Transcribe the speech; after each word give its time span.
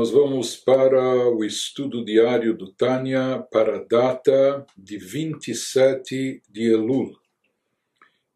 nós 0.00 0.10
vamos 0.10 0.56
para 0.56 1.28
o 1.28 1.44
estudo 1.44 2.02
diário 2.02 2.56
do 2.56 2.72
Tânia 2.72 3.46
para 3.52 3.76
a 3.76 3.84
data 3.84 4.64
de 4.74 4.96
27 4.96 6.42
de 6.48 6.72
Elul, 6.72 7.14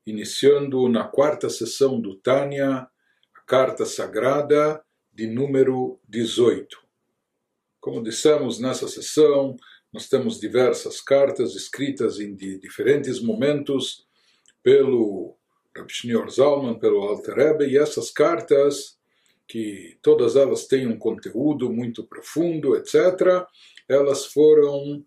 iniciando 0.07 0.87
na 0.91 1.05
quarta 1.05 1.49
sessão 1.49 1.99
do 1.99 2.17
Tânia, 2.17 2.87
a 3.35 3.41
carta 3.47 3.87
sagrada 3.87 4.85
de 5.11 5.27
número 5.27 5.99
18. 6.07 6.79
Como 7.81 8.03
dissemos 8.03 8.61
nessa 8.61 8.87
sessão, 8.87 9.57
nós 9.91 10.07
temos 10.07 10.39
diversas 10.39 11.01
cartas 11.01 11.55
escritas 11.55 12.21
em 12.21 12.37
diferentes 12.37 13.23
momentos 13.23 14.07
pelo 14.63 15.35
Rabbi 15.75 16.31
Zalman, 16.31 16.79
pelo 16.79 17.01
Alter 17.01 17.35
Rebbe, 17.35 17.65
e 17.65 17.79
essas 17.79 18.11
cartas 18.11 18.99
que 19.47 19.99
todas 20.03 20.37
elas 20.37 20.67
têm 20.67 20.87
um 20.87 20.99
conteúdo 20.99 21.71
muito 21.71 22.05
profundo, 22.05 22.77
etc., 22.77 23.47
elas 23.89 24.27
foram 24.27 25.05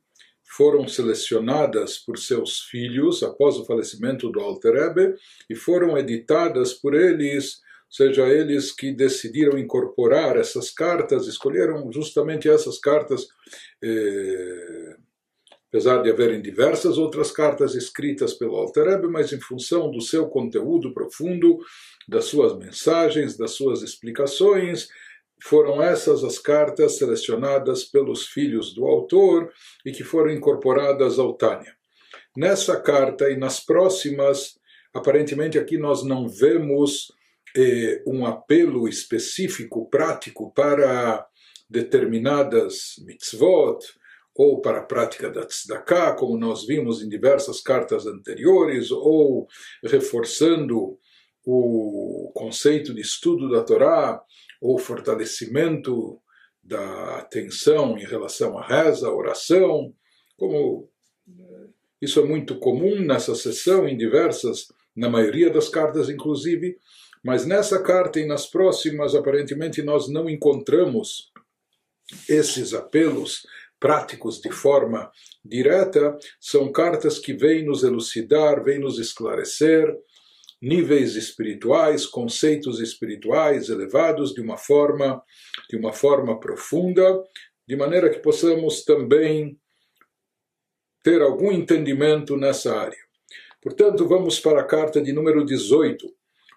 foram 0.56 0.88
selecionadas 0.88 1.98
por 1.98 2.18
seus 2.18 2.62
filhos 2.62 3.22
após 3.22 3.58
o 3.58 3.66
falecimento 3.66 4.30
do 4.30 4.40
Alter 4.40 4.74
Rebbe 4.74 5.16
e 5.50 5.56
foram 5.56 5.98
editadas 5.98 6.74
por 6.74 6.94
eles, 6.94 7.60
seja 7.90 8.26
eles 8.30 8.72
que 8.72 8.94
decidiram 8.94 9.58
incorporar 9.58 10.38
essas 10.38 10.72
cartas, 10.72 11.28
escolheram 11.28 11.92
justamente 11.92 12.50
essas 12.50 12.80
cartas 12.80 13.28
eh, 13.84 14.96
apesar 15.70 16.02
de 16.02 16.10
haverem 16.10 16.42
diversas 16.42 16.98
outras 16.98 17.32
cartas 17.32 17.76
escritas 17.76 18.34
pelo 18.34 18.56
Alter 18.56 19.08
mas 19.10 19.34
em 19.34 19.40
função 19.40 19.92
do 19.92 20.02
seu 20.02 20.28
conteúdo 20.28 20.94
profundo, 20.94 21.60
das 22.08 22.26
suas 22.26 22.58
mensagens, 22.58 23.38
das 23.38 23.52
suas 23.52 23.82
explicações, 23.82 24.88
foram 25.44 25.82
essas 25.82 26.24
as 26.24 26.40
cartas 26.40 26.98
selecionadas 26.98 27.84
pelos 27.84 28.28
filhos 28.28 28.74
do 28.74 28.86
autor 28.86 29.52
e 29.86 29.92
que 29.92 30.04
foram 30.04 30.32
incorporadas 30.32 31.20
ao 31.20 31.34
Tânia. 31.34 31.76
Nessa 32.36 32.80
carta 32.80 33.30
e 33.30 33.38
nas 33.38 33.60
próximas, 33.60 34.58
aparentemente 34.94 35.60
aqui 35.60 35.78
nós 35.78 36.04
não 36.04 36.28
vemos 36.28 37.12
eh, 37.56 38.02
um 38.06 38.26
apelo 38.26 38.88
específico, 38.88 39.90
prático 39.90 40.52
para 40.54 41.26
determinadas 41.70 42.96
mitzvot, 43.00 43.80
ou 44.38 44.62
para 44.62 44.80
a 44.80 44.84
prática 44.84 45.32
da 45.32 45.44
tzedakah, 45.44 46.14
como 46.14 46.38
nós 46.38 46.64
vimos 46.64 47.02
em 47.02 47.10
diversas 47.10 47.60
cartas 47.60 48.06
anteriores, 48.06 48.92
ou 48.92 49.48
reforçando 49.84 51.00
o 51.44 52.32
conceito 52.36 52.94
de 52.94 53.02
estudo 53.02 53.50
da 53.50 53.64
Torá, 53.64 54.22
ou 54.62 54.78
fortalecimento 54.78 56.22
da 56.64 57.18
atenção 57.18 57.98
em 57.98 58.06
relação 58.06 58.60
à 58.60 58.68
reza, 58.68 59.08
à 59.08 59.12
oração, 59.12 59.92
como 60.36 60.88
eh, 61.28 61.68
isso 62.00 62.20
é 62.20 62.24
muito 62.24 62.60
comum 62.60 63.00
nessa 63.00 63.34
sessão, 63.34 63.88
em 63.88 63.98
diversas, 63.98 64.68
na 64.96 65.10
maioria 65.10 65.50
das 65.50 65.68
cartas 65.68 66.10
inclusive, 66.10 66.78
mas 67.24 67.46
nessa 67.46 67.82
carta 67.82 68.20
e 68.20 68.26
nas 68.26 68.46
próximas, 68.46 69.16
aparentemente, 69.16 69.82
nós 69.82 70.08
não 70.08 70.30
encontramos 70.30 71.32
esses 72.30 72.74
apelos 72.74 73.46
práticos 73.80 74.40
de 74.40 74.52
forma 74.52 75.12
direta, 75.44 76.18
são 76.40 76.72
cartas 76.72 77.20
que 77.20 77.34
vêm 77.34 77.66
nos 77.66 77.84
elucidar, 77.84 78.64
vêm 78.64 78.80
nos 78.80 79.00
esclarecer 79.00 79.94
níveis 80.62 81.16
espirituais, 81.16 82.06
conceitos 82.06 82.80
espirituais 82.80 83.70
elevados 83.70 84.34
de 84.34 84.42
uma 84.42 84.58
forma 84.58 85.22
de 85.70 85.78
uma 85.78 85.94
forma 85.94 86.40
profunda, 86.40 87.24
de 87.68 87.76
maneira 87.76 88.10
que 88.10 88.20
possamos 88.20 88.84
também 88.84 89.60
ter 91.04 91.22
algum 91.22 91.52
entendimento 91.52 92.36
nessa 92.36 92.76
área. 92.76 92.98
Portanto, 93.62 94.08
vamos 94.08 94.40
para 94.40 94.62
a 94.62 94.66
carta 94.66 95.02
de 95.02 95.12
número 95.12 95.46
18. 95.46 96.06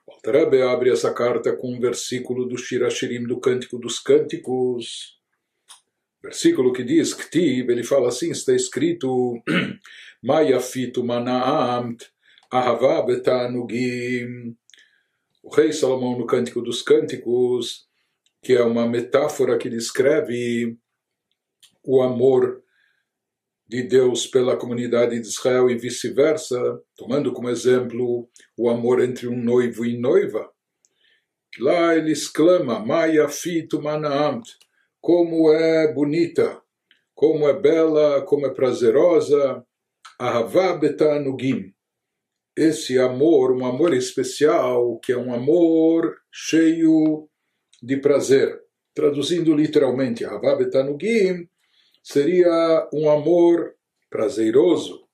O 0.06 0.12
Alter 0.12 0.62
abre 0.64 0.90
essa 0.90 1.12
carta 1.12 1.54
com 1.54 1.74
um 1.74 1.80
versículo 1.80 2.46
do 2.46 2.56
Shirashirim 2.56 3.24
do 3.24 3.38
Cântico 3.38 3.78
dos 3.78 3.98
Cânticos 3.98 5.19
versículo 6.22 6.72
que 6.72 6.84
diz, 6.84 7.14
Ktib, 7.14 7.70
ele 7.70 7.82
fala 7.82 8.08
assim, 8.08 8.30
está 8.30 8.54
escrito, 8.54 9.42
Mayafitu 10.22 11.04
manaamt 11.04 12.04
ahava 12.50 13.02
betanugim. 13.02 14.56
O 15.42 15.54
rei 15.54 15.72
Salomão 15.72 16.18
no 16.18 16.26
Cântico 16.26 16.60
dos 16.60 16.82
Cânticos, 16.82 17.86
que 18.42 18.52
é 18.52 18.62
uma 18.62 18.86
metáfora 18.86 19.56
que 19.56 19.70
descreve 19.70 20.76
o 21.82 22.02
amor 22.02 22.62
de 23.66 23.84
Deus 23.84 24.26
pela 24.26 24.56
comunidade 24.56 25.18
de 25.18 25.26
Israel 25.26 25.70
e 25.70 25.78
vice-versa, 25.78 26.60
tomando 26.96 27.32
como 27.32 27.48
exemplo 27.48 28.28
o 28.56 28.68
amor 28.68 29.00
entre 29.00 29.28
um 29.28 29.40
noivo 29.40 29.86
e 29.86 29.96
noiva. 29.96 30.50
Lá 31.58 31.96
ele 31.96 32.12
exclama, 32.12 32.84
Maya 32.84 33.28
fitu 33.28 33.80
manaamt, 33.80 34.48
como 35.00 35.52
é 35.52 35.92
bonita, 35.92 36.60
como 37.14 37.48
é 37.48 37.58
bela, 37.58 38.22
como 38.22 38.46
é 38.46 38.50
prazerosa. 38.50 39.64
Ahavá 40.18 40.76
betanugim. 40.76 41.72
Esse 42.56 42.98
amor, 42.98 43.52
um 43.52 43.64
amor 43.64 43.94
especial, 43.94 44.98
que 44.98 45.12
é 45.12 45.16
um 45.16 45.32
amor 45.32 46.16
cheio 46.30 47.28
de 47.82 47.96
prazer. 47.96 48.60
Traduzindo 48.94 49.54
literalmente, 49.54 50.24
Ahavá 50.24 50.56
betanugim 50.56 51.48
seria 52.02 52.88
um 52.92 53.08
amor 53.08 53.74
prazeroso. 54.10 55.06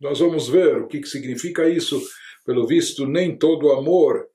Nós 0.00 0.18
vamos 0.18 0.48
ver 0.48 0.78
o 0.78 0.86
que, 0.86 1.04
significa 1.06 1.68
isso. 1.68 2.00
Pelo 2.44 2.66
visto, 2.66 3.06
nem 3.06 3.36
todo 3.36 3.70
amor 3.70 4.28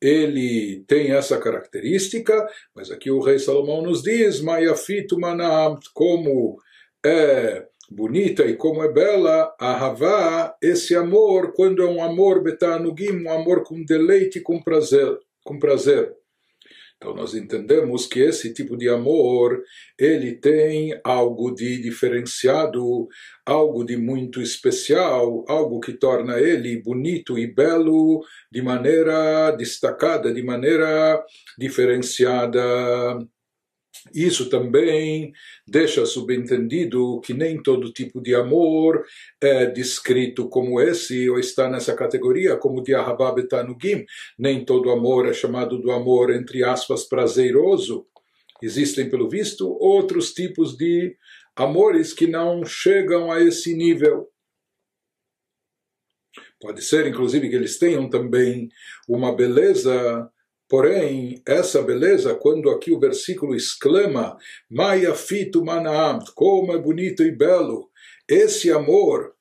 ele 0.00 0.84
tem 0.86 1.12
essa 1.12 1.38
característica, 1.38 2.46
mas 2.74 2.90
aqui 2.90 3.10
o 3.10 3.20
rei 3.20 3.38
Salomão 3.38 3.82
nos 3.82 4.02
diz, 4.02 4.40
Mayafitu 4.40 5.18
manam, 5.18 5.78
como 5.92 6.56
é 7.04 7.66
bonita 7.90 8.44
e 8.44 8.54
como 8.54 8.82
é 8.82 8.92
bela, 8.92 9.54
a 9.58 9.86
Havá, 9.86 10.54
esse 10.62 10.94
amor, 10.94 11.52
quando 11.54 11.82
é 11.82 11.86
um 11.86 12.02
amor 12.02 12.42
betanugim, 12.42 13.24
um 13.24 13.30
amor 13.30 13.62
com 13.62 13.82
deleite, 13.84 14.40
com 14.40 14.62
prazer, 14.62 15.18
com 15.44 15.58
prazer. 15.58 16.17
Então 16.98 17.14
nós 17.14 17.32
entendemos 17.32 18.06
que 18.06 18.18
esse 18.18 18.52
tipo 18.52 18.76
de 18.76 18.88
amor, 18.88 19.62
ele 19.96 20.34
tem 20.34 21.00
algo 21.04 21.54
de 21.54 21.80
diferenciado, 21.80 23.06
algo 23.46 23.84
de 23.84 23.96
muito 23.96 24.42
especial, 24.42 25.44
algo 25.48 25.78
que 25.78 25.92
torna 25.92 26.40
ele 26.40 26.82
bonito 26.82 27.38
e 27.38 27.46
belo 27.46 28.20
de 28.50 28.60
maneira 28.60 29.52
destacada, 29.52 30.34
de 30.34 30.42
maneira 30.42 31.24
diferenciada. 31.56 32.60
Isso 34.14 34.48
também 34.48 35.32
deixa 35.66 36.06
subentendido 36.06 37.20
que 37.20 37.34
nem 37.34 37.62
todo 37.62 37.92
tipo 37.92 38.20
de 38.20 38.34
amor 38.34 39.04
é 39.40 39.66
descrito 39.66 40.48
como 40.48 40.80
esse, 40.80 41.28
ou 41.28 41.38
está 41.38 41.68
nessa 41.68 41.94
categoria, 41.94 42.56
como 42.56 42.82
de 42.82 42.94
Ahabá 42.94 43.32
Betanugim. 43.32 44.04
Nem 44.38 44.64
todo 44.64 44.90
amor 44.90 45.26
é 45.26 45.32
chamado 45.32 45.78
do 45.78 45.90
amor, 45.90 46.30
entre 46.30 46.64
aspas, 46.64 47.04
prazeroso. 47.04 48.06
Existem, 48.62 49.08
pelo 49.08 49.28
visto, 49.28 49.68
outros 49.80 50.32
tipos 50.32 50.76
de 50.76 51.16
amores 51.54 52.12
que 52.12 52.26
não 52.26 52.64
chegam 52.64 53.30
a 53.30 53.42
esse 53.42 53.74
nível. 53.74 54.28
Pode 56.60 56.82
ser, 56.82 57.06
inclusive, 57.06 57.48
que 57.48 57.54
eles 57.54 57.78
tenham 57.78 58.08
também 58.10 58.68
uma 59.08 59.34
beleza 59.34 60.28
Porém, 60.68 61.40
essa 61.46 61.80
beleza, 61.80 62.34
quando 62.34 62.68
aqui 62.68 62.92
o 62.92 63.00
versículo 63.00 63.54
exclama, 63.54 64.36
Maya 64.70 65.14
fitu 65.14 65.64
manaam, 65.64 66.18
como 66.34 66.72
é 66.72 66.78
bonito 66.78 67.22
e 67.22 67.30
belo, 67.30 67.88
esse 68.28 68.70
amor 68.70 69.32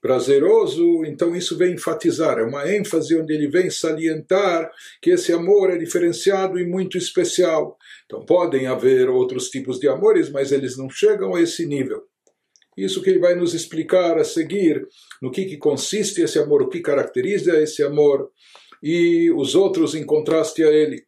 prazeroso, 0.00 1.04
então 1.04 1.34
isso 1.34 1.58
vem 1.58 1.74
enfatizar, 1.74 2.38
é 2.38 2.44
uma 2.44 2.72
ênfase 2.72 3.16
onde 3.16 3.34
ele 3.34 3.48
vem 3.48 3.68
salientar 3.68 4.70
que 5.02 5.10
esse 5.10 5.32
amor 5.32 5.70
é 5.70 5.76
diferenciado 5.76 6.60
e 6.60 6.64
muito 6.64 6.96
especial. 6.96 7.76
Então 8.04 8.24
podem 8.24 8.68
haver 8.68 9.10
outros 9.10 9.48
tipos 9.48 9.80
de 9.80 9.88
amores, 9.88 10.30
mas 10.30 10.52
eles 10.52 10.76
não 10.76 10.88
chegam 10.88 11.34
a 11.34 11.40
esse 11.40 11.66
nível. 11.66 12.04
Isso 12.76 13.02
que 13.02 13.10
ele 13.10 13.18
vai 13.18 13.34
nos 13.34 13.54
explicar 13.54 14.16
a 14.18 14.22
seguir, 14.22 14.86
no 15.20 15.32
que, 15.32 15.46
que 15.46 15.56
consiste 15.56 16.20
esse 16.20 16.38
amor, 16.38 16.62
o 16.62 16.68
que 16.68 16.80
caracteriza 16.80 17.58
esse 17.60 17.82
amor 17.82 18.30
e 18.82 19.30
os 19.32 19.54
outros 19.54 19.94
em 19.94 20.04
contraste 20.04 20.62
a 20.62 20.68
ele. 20.68 21.04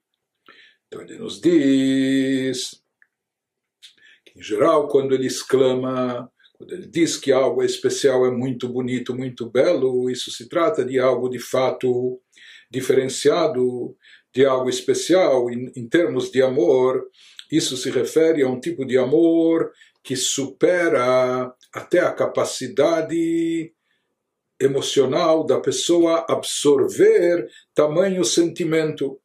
Então 0.87 1.03
ele 1.03 1.19
nos 1.19 1.41
diz 1.41 2.71
que, 4.25 4.39
em 4.39 4.43
geral, 4.43 4.89
quando 4.89 5.15
ele 5.15 5.27
exclama, 5.27 6.31
quando 6.55 6.73
ele 6.73 6.87
diz 6.87 7.17
que 7.17 7.31
algo 7.31 7.63
é 7.63 7.67
especial, 7.67 8.27
é 8.27 8.31
muito 8.31 8.69
bonito, 8.69 9.15
muito 9.15 9.51
belo, 9.51 10.11
isso 10.11 10.31
se 10.31 10.49
trata 10.49 10.85
de 10.85 10.99
algo 10.99 11.29
de 11.29 11.39
fato 11.39 12.21
diferenciado, 12.71 13.97
de 14.35 14.45
algo 14.45 14.69
especial 14.69 15.51
em, 15.51 15.71
em 15.77 15.89
termos 15.89 16.31
de 16.31 16.43
amor, 16.43 17.09
Isso 17.51 17.77
se 17.77 17.91
refere 17.91 18.43
a 18.43 18.49
um 18.49 18.61
tipo 18.61 18.85
de 18.85 18.99
amor 18.99 19.73
que 20.05 20.15
supera 20.17 21.53
até 21.73 22.01
a 22.01 22.13
capacidade 22.13 23.73
emocional 24.61 25.45
da 25.45 25.61
pessoa 25.61 26.27
absorver 26.29 27.49
tamanho 27.75 28.25
sentimento. 28.25 29.19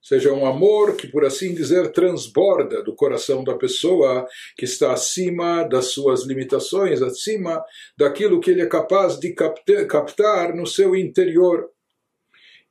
Seja 0.00 0.32
um 0.32 0.46
amor 0.46 0.96
que, 0.96 1.06
por 1.06 1.24
assim 1.24 1.54
dizer, 1.54 1.92
transborda 1.92 2.82
do 2.82 2.94
coração 2.94 3.44
da 3.44 3.54
pessoa, 3.54 4.26
que 4.56 4.64
está 4.64 4.92
acima 4.92 5.64
das 5.64 5.86
suas 5.86 6.24
limitações, 6.24 7.02
acima 7.02 7.62
daquilo 7.96 8.40
que 8.40 8.50
ele 8.50 8.62
é 8.62 8.66
capaz 8.66 9.18
de 9.18 9.34
captar 9.86 10.54
no 10.54 10.66
seu 10.66 10.96
interior. 10.96 11.68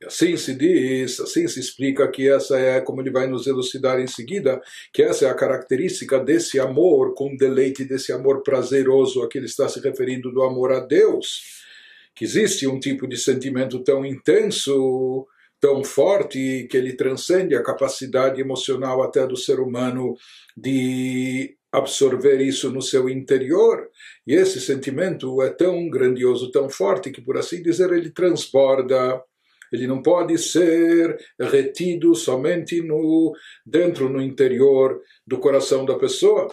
E 0.01 0.05
assim 0.05 0.37
se 0.37 0.53
diz, 0.53 1.19
assim 1.19 1.47
se 1.47 1.59
explica 1.59 2.07
que 2.07 2.29
essa 2.29 2.57
é, 2.59 2.79
como 2.79 3.01
ele 3.01 3.11
vai 3.11 3.27
nos 3.27 3.47
elucidar 3.47 3.99
em 3.99 4.07
seguida, 4.07 4.61
que 4.93 5.01
essa 5.01 5.25
é 5.25 5.29
a 5.29 5.35
característica 5.35 6.19
desse 6.19 6.59
amor 6.59 7.13
com 7.13 7.35
deleite, 7.35 7.83
desse 7.83 8.11
amor 8.11 8.43
prazeroso 8.43 9.23
a 9.23 9.27
que 9.27 9.37
ele 9.37 9.47
está 9.47 9.67
se 9.67 9.79
referindo 9.79 10.31
do 10.31 10.43
amor 10.43 10.71
a 10.71 10.79
Deus. 10.79 11.65
Que 12.17 12.25
existe 12.25 12.67
um 12.67 12.79
tipo 12.79 13.07
de 13.07 13.15
sentimento 13.15 13.83
tão 13.83 14.05
intenso, 14.05 15.27
tão 15.59 15.83
forte, 15.83 16.67
que 16.69 16.75
ele 16.75 16.93
transcende 16.93 17.55
a 17.55 17.63
capacidade 17.63 18.41
emocional 18.41 19.03
até 19.03 19.25
do 19.27 19.37
ser 19.37 19.59
humano 19.59 20.15
de 20.55 21.55
absorver 21.71 22.41
isso 22.41 22.71
no 22.71 22.81
seu 22.81 23.07
interior. 23.07 23.87
E 24.25 24.33
esse 24.33 24.59
sentimento 24.59 25.41
é 25.41 25.49
tão 25.49 25.89
grandioso, 25.89 26.51
tão 26.51 26.69
forte, 26.69 27.11
que 27.11 27.21
por 27.21 27.37
assim 27.37 27.61
dizer 27.61 27.91
ele 27.93 28.09
transborda 28.09 29.21
ele 29.71 29.87
não 29.87 30.01
pode 30.01 30.37
ser 30.37 31.17
retido 31.39 32.15
somente 32.15 32.81
no 32.81 33.33
dentro, 33.65 34.09
no 34.09 34.21
interior 34.21 35.01
do 35.25 35.39
coração 35.39 35.85
da 35.85 35.95
pessoa. 35.95 36.47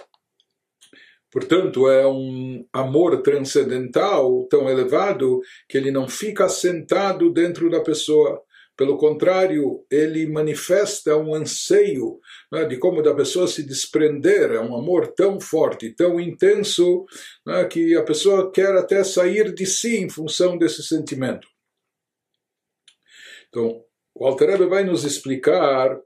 Portanto, 1.35 1.89
é 1.89 2.07
um 2.07 2.65
amor 2.73 3.21
transcendental 3.21 4.47
tão 4.49 4.71
elevado 4.71 5.41
que 5.69 5.77
ele 5.77 5.91
não 5.91 6.07
fica 6.07 6.49
sentado 6.49 7.29
dentro 7.33 7.69
da 7.69 7.81
pessoa. 7.81 8.41
Pelo 8.77 8.97
contrário, 8.97 9.85
ele 9.91 10.29
manifesta 10.29 11.17
um 11.17 11.35
anseio 11.35 12.21
né, 12.53 12.65
de 12.67 12.77
como 12.77 13.03
da 13.03 13.13
pessoa 13.13 13.49
se 13.49 13.65
desprender. 13.65 14.53
É 14.53 14.61
um 14.61 14.77
amor 14.77 15.09
tão 15.09 15.41
forte, 15.41 15.91
tão 15.91 16.21
intenso, 16.21 17.05
né, 17.45 17.65
que 17.65 17.97
a 17.97 18.05
pessoa 18.05 18.53
quer 18.53 18.77
até 18.77 19.03
sair 19.03 19.53
de 19.53 19.67
si 19.67 19.97
em 19.97 20.09
função 20.09 20.57
desse 20.57 20.85
sentimento. 20.85 21.49
Então, 23.49 23.85
o 24.15 24.25
Alter 24.25 24.51
Rebbe 24.51 24.67
vai 24.67 24.85
nos 24.85 25.03
explicar 25.03 26.01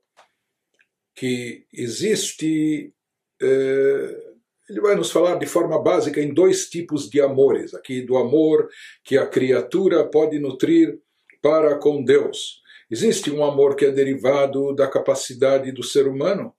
que 1.15 1.67
existe, 1.71 2.95
eh, 3.43 4.28
ele 4.69 4.81
vai 4.81 4.95
nos 4.95 5.11
falar 5.11 5.37
de 5.37 5.47
forma 5.47 5.83
básica 5.83 6.21
em 6.21 6.33
dois 6.33 6.69
tipos 6.69 7.09
de 7.09 7.21
amores, 7.21 7.75
aqui 7.75 8.03
do 8.03 8.17
amor 8.17 8.69
que 9.03 9.17
a 9.17 9.27
criatura 9.27 10.05
pode 10.05 10.39
nutrir 10.39 10.99
para 11.41 11.77
com 11.77 12.03
Deus. 12.03 12.63
Existe 12.91 13.31
um 13.31 13.45
amor 13.45 13.77
que 13.77 13.85
é 13.85 13.91
derivado 13.91 14.75
da 14.75 14.87
capacidade 14.87 15.73
do 15.73 15.83
ser 15.83 16.07
humano, 16.07 16.53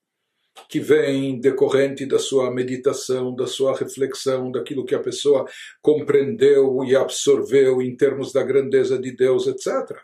que 0.68 0.80
vem 0.80 1.40
decorrente 1.40 2.06
da 2.06 2.20
sua 2.20 2.52
meditação, 2.52 3.36
da 3.36 3.48
sua 3.48 3.76
reflexão, 3.78 4.52
daquilo 4.52 4.86
que 4.86 4.96
a 4.96 5.00
pessoa 5.00 5.46
compreendeu 5.82 6.84
e 6.84 6.96
absorveu 6.96 7.82
em 7.82 7.96
termos 7.96 8.34
da 8.34 8.44
grandeza 8.44 8.98
de 8.98 9.12
Deus, 9.16 9.48
etc 9.48 9.98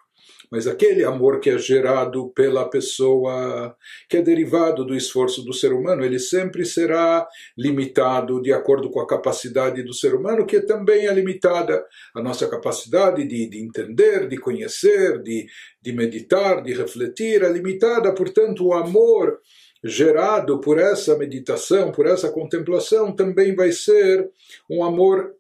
mas 0.55 0.67
aquele 0.67 1.03
amor 1.03 1.41
que 1.41 1.49
é 1.49 1.57
gerado 1.57 2.29
pela 2.29 2.69
pessoa, 2.69 3.75
que 4.09 4.15
é 4.15 4.21
derivado 4.21 4.85
do 4.85 4.95
esforço 4.95 5.43
do 5.43 5.51
ser 5.51 5.73
humano, 5.73 6.01
ele 6.01 6.17
sempre 6.17 6.63
será 6.63 7.27
limitado 7.57 8.41
de 8.41 8.53
acordo 8.53 8.89
com 8.89 9.01
a 9.01 9.05
capacidade 9.05 9.83
do 9.83 9.93
ser 9.93 10.15
humano, 10.15 10.45
que 10.45 10.61
também 10.61 11.07
é 11.07 11.13
limitada. 11.13 11.85
A 12.15 12.21
nossa 12.21 12.47
capacidade 12.47 13.27
de, 13.27 13.49
de 13.49 13.61
entender, 13.61 14.29
de 14.29 14.37
conhecer, 14.37 15.21
de, 15.21 15.45
de 15.81 15.91
meditar, 15.91 16.63
de 16.63 16.71
refletir 16.71 17.43
é 17.43 17.51
limitada, 17.51 18.15
portanto, 18.15 18.65
o 18.65 18.73
amor 18.73 19.41
gerado 19.83 20.61
por 20.61 20.79
essa 20.79 21.17
meditação, 21.17 21.91
por 21.91 22.07
essa 22.07 22.31
contemplação, 22.31 23.13
também 23.13 23.53
vai 23.53 23.73
ser 23.73 24.25
um 24.69 24.85
amor 24.85 25.33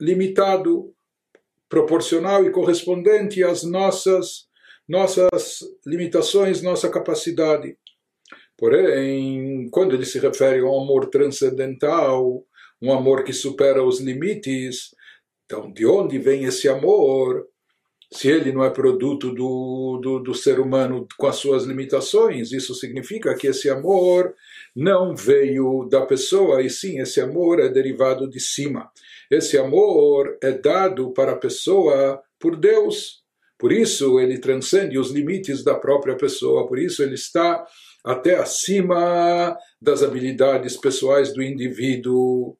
limitado, 0.00 0.94
proporcional 1.68 2.44
e 2.44 2.50
correspondente 2.52 3.42
às 3.42 3.64
nossas 3.64 4.48
nossas 4.90 5.60
limitações, 5.86 6.62
nossa 6.62 6.90
capacidade. 6.90 7.76
Porém, 8.58 9.68
quando 9.70 9.94
ele 9.94 10.04
se 10.04 10.18
refere 10.18 10.58
a 10.58 10.64
um 10.64 10.82
amor 10.82 11.06
transcendental, 11.06 12.44
um 12.82 12.92
amor 12.92 13.22
que 13.22 13.32
supera 13.32 13.84
os 13.84 14.00
limites, 14.00 14.92
então 15.44 15.72
de 15.72 15.86
onde 15.86 16.18
vem 16.18 16.42
esse 16.42 16.68
amor? 16.68 17.46
Se 18.12 18.26
ele 18.26 18.50
não 18.50 18.64
é 18.64 18.70
produto 18.70 19.32
do, 19.32 20.00
do, 20.02 20.18
do 20.18 20.34
ser 20.34 20.58
humano 20.58 21.06
com 21.16 21.28
as 21.28 21.36
suas 21.36 21.62
limitações, 21.62 22.50
isso 22.50 22.74
significa 22.74 23.36
que 23.36 23.46
esse 23.46 23.70
amor 23.70 24.34
não 24.74 25.14
veio 25.14 25.86
da 25.88 26.04
pessoa, 26.04 26.60
e 26.60 26.68
sim, 26.68 26.98
esse 26.98 27.20
amor 27.20 27.60
é 27.60 27.68
derivado 27.68 28.28
de 28.28 28.40
cima. 28.40 28.90
Esse 29.30 29.56
amor 29.56 30.36
é 30.42 30.50
dado 30.50 31.12
para 31.12 31.32
a 31.32 31.38
pessoa 31.38 32.20
por 32.40 32.56
Deus. 32.56 33.19
Por 33.60 33.72
isso 33.72 34.18
ele 34.18 34.38
transcende 34.38 34.98
os 34.98 35.10
limites 35.10 35.62
da 35.62 35.74
própria 35.74 36.16
pessoa, 36.16 36.66
por 36.66 36.78
isso 36.78 37.02
ele 37.02 37.14
está 37.14 37.62
até 38.02 38.36
acima 38.36 39.54
das 39.80 40.02
habilidades 40.02 40.78
pessoais 40.78 41.34
do 41.34 41.42
indivíduo. 41.42 42.56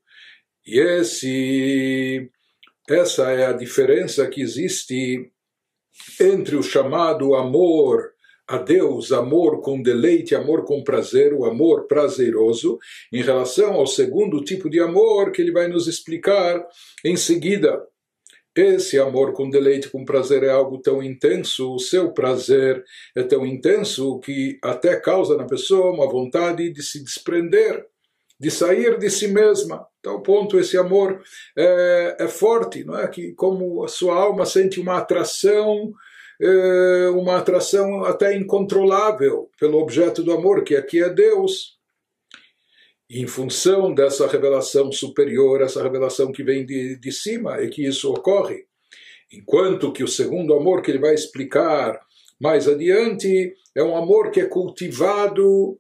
E 0.67 0.79
esse, 0.79 2.31
essa 2.87 3.31
é 3.31 3.47
a 3.47 3.53
diferença 3.55 4.29
que 4.29 4.43
existe 4.43 5.33
entre 6.21 6.55
o 6.55 6.63
chamado 6.63 7.35
amor 7.35 8.13
a 8.47 8.59
Deus, 8.59 9.11
amor 9.11 9.63
com 9.63 9.81
deleite, 9.81 10.35
amor 10.35 10.65
com 10.65 10.85
prazer, 10.85 11.33
o 11.33 11.47
amor 11.47 11.87
prazeroso, 11.87 12.79
em 13.11 13.23
relação 13.23 13.75
ao 13.75 13.87
segundo 13.87 14.43
tipo 14.45 14.69
de 14.69 14.81
amor 14.81 15.33
que 15.33 15.41
ele 15.41 15.53
vai 15.53 15.67
nos 15.67 15.87
explicar 15.87 16.63
em 17.05 17.17
seguida. 17.17 17.81
Esse 18.61 18.99
amor 18.99 19.33
com 19.33 19.49
deleite, 19.49 19.89
com 19.89 20.05
prazer 20.05 20.43
é 20.43 20.51
algo 20.51 20.77
tão 20.77 21.03
intenso, 21.03 21.75
o 21.75 21.79
seu 21.79 22.13
prazer 22.13 22.85
é 23.17 23.23
tão 23.23 23.47
intenso 23.47 24.21
que 24.21 24.59
até 24.63 25.01
causa 25.01 25.35
na 25.35 25.47
pessoa 25.47 25.95
uma 25.95 26.07
vontade 26.07 26.71
de 26.71 26.83
se 26.83 27.03
desprender, 27.03 27.87
de 28.39 28.51
sair 28.51 28.99
de 28.99 29.09
si 29.09 29.29
mesma. 29.29 29.87
Tal 30.03 30.23
ponto 30.23 30.59
esse 30.59 30.77
amor 30.77 31.23
é, 31.57 32.17
é 32.21 32.29
forte, 32.29 32.85
não 32.85 32.99
é? 32.99 33.09
Que 33.09 33.33
como 33.33 33.83
a 33.83 33.89
sua 33.89 34.15
alma 34.15 34.45
sente 34.45 34.79
uma 34.79 34.99
atração, 34.99 35.91
é, 36.39 37.09
uma 37.15 37.39
atração 37.39 38.05
até 38.05 38.37
incontrolável 38.37 39.49
pelo 39.59 39.79
objeto 39.79 40.23
do 40.23 40.33
amor, 40.33 40.65
que 40.65 40.77
aqui 40.77 41.03
é 41.03 41.09
Deus 41.09 41.80
em 43.11 43.27
função 43.27 43.93
dessa 43.93 44.29
revelação 44.29 44.93
superior, 44.93 45.61
essa 45.63 45.83
revelação 45.83 46.31
que 46.31 46.45
vem 46.45 46.65
de, 46.65 46.97
de 46.97 47.11
cima, 47.11 47.57
é 47.57 47.67
que 47.67 47.85
isso 47.85 48.09
ocorre. 48.13 48.67
Enquanto 49.33 49.93
que 49.93 50.05
o 50.05 50.09
segundo 50.09 50.55
amor 50.55 50.81
que 50.81 50.93
ele 50.93 51.01
vai 51.01 51.15
explicar 51.15 52.01
mais 52.41 52.69
adiante 52.69 53.53
é 53.75 53.83
um 53.83 53.97
amor 53.97 54.31
que 54.31 54.41
é 54.41 54.47
cultivado 54.47 55.77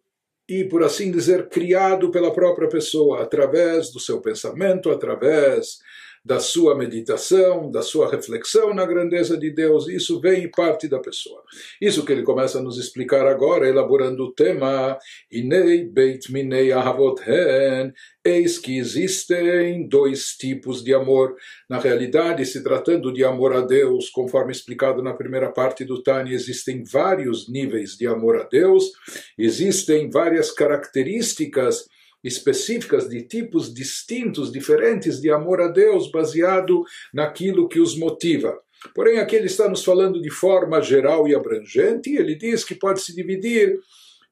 e, 0.48 0.64
por 0.64 0.82
assim 0.82 1.12
dizer, 1.12 1.48
criado 1.48 2.10
pela 2.10 2.32
própria 2.32 2.68
pessoa, 2.68 3.22
através 3.22 3.92
do 3.92 4.00
seu 4.00 4.20
pensamento, 4.20 4.90
através 4.90 5.78
da 6.24 6.38
sua 6.38 6.76
meditação, 6.76 7.70
da 7.70 7.80
sua 7.80 8.10
reflexão 8.10 8.74
na 8.74 8.84
grandeza 8.84 9.38
de 9.38 9.50
Deus, 9.50 9.88
isso 9.88 10.20
vem 10.20 10.50
parte 10.50 10.86
da 10.86 10.98
pessoa. 10.98 11.42
Isso 11.80 12.04
que 12.04 12.12
ele 12.12 12.22
começa 12.22 12.58
a 12.58 12.62
nos 12.62 12.78
explicar 12.78 13.26
agora, 13.26 13.68
elaborando 13.68 14.24
o 14.24 14.32
tema, 14.32 14.98
Inei 15.30 15.84
Beit 15.84 16.30
Minei 16.30 16.72
Ahavot 16.72 17.22
Hen, 17.26 17.92
eis 18.22 18.58
que 18.58 18.76
existem 18.76 19.88
dois 19.88 20.36
tipos 20.36 20.84
de 20.84 20.92
amor. 20.92 21.34
Na 21.68 21.78
realidade, 21.78 22.44
se 22.44 22.62
tratando 22.62 23.12
de 23.12 23.24
amor 23.24 23.54
a 23.54 23.62
Deus, 23.62 24.10
conforme 24.10 24.52
explicado 24.52 25.02
na 25.02 25.14
primeira 25.14 25.50
parte 25.50 25.84
do 25.84 26.02
Tani, 26.02 26.34
existem 26.34 26.84
vários 26.84 27.48
níveis 27.48 27.96
de 27.96 28.06
amor 28.06 28.36
a 28.36 28.44
Deus, 28.44 28.92
existem 29.38 30.10
várias 30.10 30.50
características 30.50 31.88
específicas 32.22 33.08
de 33.08 33.22
tipos 33.22 33.72
distintos, 33.72 34.52
diferentes 34.52 35.20
de 35.20 35.30
amor 35.30 35.60
a 35.60 35.68
Deus, 35.68 36.10
baseado 36.10 36.84
naquilo 37.12 37.68
que 37.68 37.80
os 37.80 37.96
motiva. 37.96 38.58
Porém, 38.94 39.18
aqui 39.18 39.36
ele 39.36 39.46
está 39.46 39.68
nos 39.68 39.84
falando 39.84 40.20
de 40.20 40.30
forma 40.30 40.80
geral 40.80 41.28
e 41.28 41.34
abrangente, 41.34 42.10
e 42.10 42.16
ele 42.16 42.34
diz 42.34 42.64
que 42.64 42.74
pode 42.74 43.00
se 43.00 43.14
dividir 43.14 43.78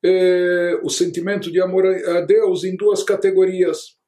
eh, 0.02 0.78
o 0.83 0.88
sentimento 0.88 1.50
de 1.50 1.61
amor 1.61 1.87
a 1.87 2.21
Deus 2.23 2.64
em 2.64 2.76
duas 2.76 3.02
categorias. 3.02 3.99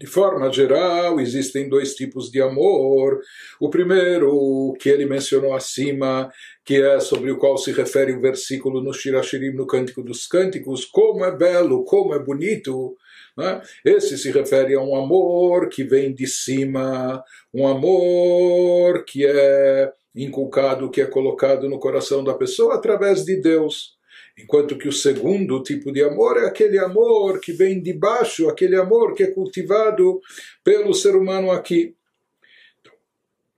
De 0.00 0.06
forma 0.06 0.52
geral, 0.52 1.20
existem 1.20 1.68
dois 1.68 1.94
tipos 1.94 2.28
de 2.28 2.40
amor. 2.40 3.20
O 3.60 3.70
primeiro, 3.70 4.74
que 4.80 4.88
ele 4.88 5.06
mencionou 5.06 5.54
acima, 5.54 6.28
que 6.64 6.80
é 6.80 7.00
sobre 7.00 7.30
o 7.30 7.38
qual 7.38 7.58
se 7.58 7.72
refere 7.72 8.12
o 8.12 8.20
versículo 8.20 8.82
no 8.82 8.92
Shirashirim, 8.92 9.52
no 9.52 9.66
Cântico 9.66 10.02
dos 10.02 10.26
Cânticos, 10.26 10.84
como 10.84 11.24
é 11.24 11.36
belo, 11.36 11.84
como 11.84 12.14
é 12.14 12.18
bonito. 12.18 12.96
Né? 13.36 13.60
Esse 13.84 14.16
se 14.16 14.30
refere 14.30 14.74
a 14.74 14.80
um 14.80 14.94
amor 14.94 15.68
que 15.68 15.82
vem 15.82 16.14
de 16.14 16.26
cima, 16.26 17.22
um 17.52 17.66
amor 17.66 19.04
que 19.04 19.26
é 19.26 19.92
inculcado, 20.14 20.90
que 20.90 21.00
é 21.00 21.06
colocado 21.06 21.68
no 21.68 21.78
coração 21.78 22.22
da 22.22 22.34
pessoa 22.34 22.74
através 22.74 23.24
de 23.24 23.36
Deus. 23.40 23.96
Enquanto 24.38 24.78
que 24.78 24.88
o 24.88 24.92
segundo 24.92 25.62
tipo 25.62 25.92
de 25.92 26.02
amor 26.02 26.38
é 26.38 26.46
aquele 26.46 26.78
amor 26.78 27.40
que 27.40 27.52
vem 27.52 27.82
de 27.82 27.92
baixo, 27.92 28.48
aquele 28.48 28.76
amor 28.76 29.14
que 29.14 29.22
é 29.22 29.30
cultivado 29.30 30.20
pelo 30.64 30.94
ser 30.94 31.16
humano 31.16 31.50
aqui. 31.50 31.94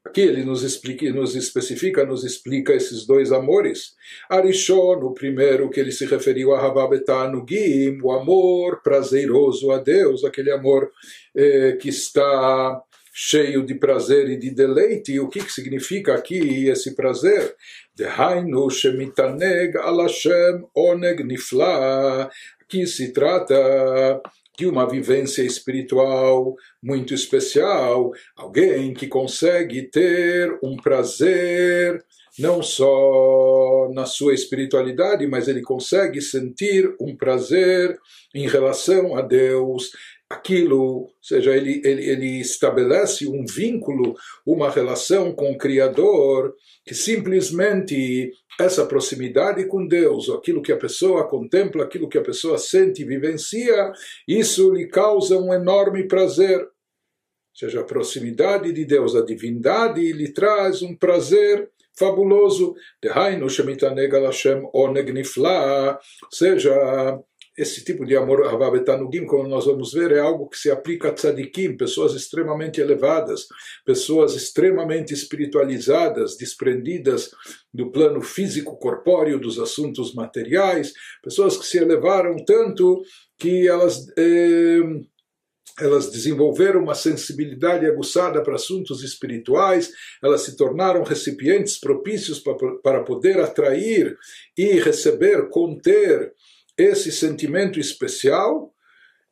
Aqui 0.05 0.21
ele 0.21 0.45
nos 0.45 0.63
explica, 0.63 1.11
nos 1.11 1.35
especifica, 1.35 2.05
nos 2.05 2.25
explica 2.25 2.75
esses 2.75 3.07
dois 3.07 3.33
amores. 3.33 3.95
Arishon, 4.29 4.99
o 5.03 5.15
primeiro 5.15 5.71
que 5.71 5.81
ele 5.81 5.91
se 5.91 6.05
referiu 6.05 6.53
a 6.53 6.61
Havabetanugim, 6.61 7.99
o 8.03 8.13
amor 8.13 8.83
prazeroso 8.83 9.73
a 9.73 9.79
Deus, 9.79 10.23
aquele 10.23 10.53
amor 10.53 10.93
eh, 11.35 11.79
que 11.81 11.89
está 11.89 12.83
cheio 13.17 13.65
de 13.65 13.77
prazer 13.77 14.29
e 14.29 14.37
de 14.37 14.51
deleite. 14.51 15.13
E 15.13 15.21
o 15.21 15.29
que, 15.29 15.43
que 15.43 15.53
significa 15.53 16.15
aqui 16.15 16.69
esse 16.69 16.95
prazer? 16.95 17.55
Dehainu 17.97 18.69
shemitaneg 18.69 19.77
alashem 19.79 20.67
oneg 20.75 21.25
nifla. 21.25 22.29
Aqui 22.61 22.87
se 22.87 23.13
trata 23.13 24.21
de 24.57 24.67
uma 24.67 24.89
vivência 24.89 25.43
espiritual 25.43 26.55
muito 26.83 27.13
especial, 27.13 28.11
alguém 28.37 28.95
que 28.95 29.09
consegue 29.09 29.83
ter 29.91 30.57
um 30.63 30.77
prazer 30.77 32.05
não 32.39 32.63
só 32.63 33.89
na 33.93 34.07
sua 34.07 34.35
espiritualidade, 34.35 35.27
mas 35.27 35.47
ele 35.47 35.63
consegue 35.63 36.21
sentir 36.21 36.95
um 37.01 37.17
prazer 37.17 37.97
em 38.35 38.49
relação 38.49 39.17
a 39.17 39.23
Deus, 39.23 39.91
aquilo, 40.29 40.81
ou 40.81 41.15
seja, 41.23 41.57
ele, 41.57 41.81
ele, 41.85 42.11
ele 42.11 42.41
estabelece 42.41 43.27
um 43.29 43.45
vínculo, 43.45 44.17
uma 44.45 44.71
relação 44.71 45.33
com 45.33 45.53
o 45.53 45.59
Criador, 45.59 46.55
que 46.85 46.95
simplesmente 46.95 48.33
essa 48.59 48.87
proximidade 48.87 49.67
com 49.67 49.87
Deus, 49.87 50.31
aquilo 50.31 50.63
que 50.63 50.73
a 50.73 50.77
pessoa 50.77 51.29
contempla, 51.29 51.85
aquilo 51.85 52.09
que 52.09 52.19
a 52.19 52.23
pessoa 52.23 52.59
sente 52.59 53.03
e 53.03 53.07
vivencia, 53.07 53.93
isso 54.27 54.73
lhe 54.73 54.87
causa 54.87 55.39
um 55.39 55.53
enorme 55.53 56.07
prazer. 56.07 56.61
Ou 56.61 56.69
seja, 57.59 57.81
a 57.81 57.85
proximidade 57.85 58.73
de 58.73 58.85
Deus, 58.85 59.15
a 59.15 59.25
divindade, 59.25 60.13
lhe 60.13 60.33
traz 60.33 60.83
um 60.83 60.95
prazer 60.95 61.71
fabuloso. 61.97 62.75
Nifla, 65.13 65.99
seja, 66.31 66.73
esse 67.57 67.85
tipo 67.85 68.05
de 68.05 68.17
amor 68.17 68.47
Havabetanugim, 68.47 69.27
como 69.27 69.49
nós 69.49 69.67
vamos 69.67 69.93
ver, 69.93 70.11
é 70.13 70.19
algo 70.19 70.49
que 70.49 70.59
se 70.59 70.71
aplica 70.71 71.09
a 71.09 71.13
tzadikim, 71.13 71.77
pessoas 71.77 72.15
extremamente 72.15 72.81
elevadas, 72.81 73.47
pessoas 73.85 74.35
extremamente 74.35 75.15
espiritualizadas, 75.15 76.37
desprendidas 76.37 77.31
do 77.73 77.91
plano 77.93 78.21
físico 78.21 78.77
corpóreo 78.77 79.39
dos 79.39 79.59
assuntos 79.59 80.15
materiais, 80.15 80.93
pessoas 81.23 81.57
que 81.57 81.67
se 81.67 81.79
elevaram 81.79 82.37
tanto 82.45 83.03
que 83.39 83.69
elas 83.69 84.05
eh, 84.19 84.81
elas 85.81 86.11
desenvolveram 86.11 86.83
uma 86.83 86.95
sensibilidade 86.95 87.85
aguçada 87.85 88.41
para 88.43 88.55
assuntos 88.55 89.03
espirituais, 89.03 89.91
elas 90.23 90.43
se 90.43 90.57
tornaram 90.57 91.03
recipientes 91.03 91.79
propícios 91.81 92.41
para 92.83 93.03
poder 93.03 93.41
atrair 93.41 94.17
e 94.57 94.79
receber, 94.79 95.49
conter 95.49 96.33
esse 96.77 97.13
sentimento 97.13 97.79
especial 97.79 98.75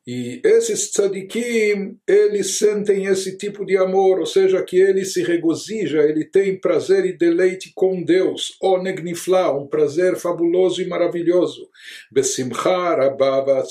e 0.05 0.41
esses 0.43 0.91
tzadikim, 0.91 1.97
eles 2.05 2.57
sentem 2.57 3.05
esse 3.05 3.37
tipo 3.37 3.65
de 3.65 3.77
amor, 3.77 4.19
ou 4.19 4.25
seja, 4.25 4.61
que 4.61 4.77
ele 4.77 5.05
se 5.05 5.23
regozija, 5.23 6.01
ele 6.01 6.25
tem 6.25 6.59
prazer 6.59 7.05
e 7.05 7.17
deleite 7.17 7.71
com 7.73 8.03
Deus, 8.03 8.57
onegnifla, 8.61 9.57
um 9.57 9.65
prazer 9.65 10.17
fabuloso 10.17 10.81
e 10.81 10.87
maravilhoso. 10.87 11.69
Besimcha 12.11 12.95
rabava 12.95 13.63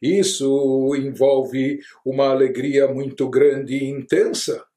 isso 0.00 0.94
envolve 0.94 1.80
uma 2.06 2.28
alegria 2.28 2.86
muito 2.86 3.28
grande 3.28 3.74
e 3.74 3.90
intensa. 3.90 4.67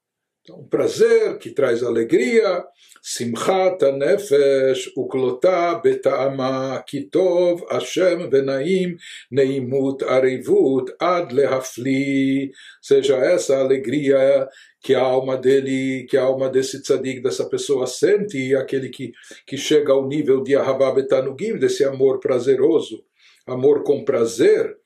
Então, 0.44 0.66
prazer 0.66 1.38
que 1.38 1.50
traz 1.50 1.84
alegria, 1.84 2.64
simchat 3.00 3.80
nefesh 3.92 4.90
uklota 4.96 5.80
betama 5.80 6.82
kitov 6.84 7.62
Hashem 7.70 8.28
venaim 8.28 8.96
neimut 9.30 10.02
arivut 10.02 10.92
ad 10.98 11.32
lehafli. 11.32 12.50
Seja 12.80 13.18
essa 13.18 13.56
alegria 13.58 14.48
que 14.82 14.96
a 14.96 15.00
alma 15.00 15.36
dele, 15.36 16.08
que 16.10 16.16
a 16.16 16.24
alma 16.24 16.50
desse 16.50 16.82
tzadik, 16.82 17.22
dessa 17.22 17.48
pessoa 17.48 17.86
sente, 17.86 18.36
e 18.36 18.56
aquele 18.56 18.88
que, 18.88 19.12
que 19.46 19.56
chega 19.56 19.92
ao 19.92 20.08
nível 20.08 20.42
de 20.42 20.56
ahababetanugim, 20.56 21.56
desse 21.56 21.84
amor 21.84 22.18
prazeroso, 22.18 23.04
amor 23.46 23.84
com 23.84 24.04
prazer 24.04 24.76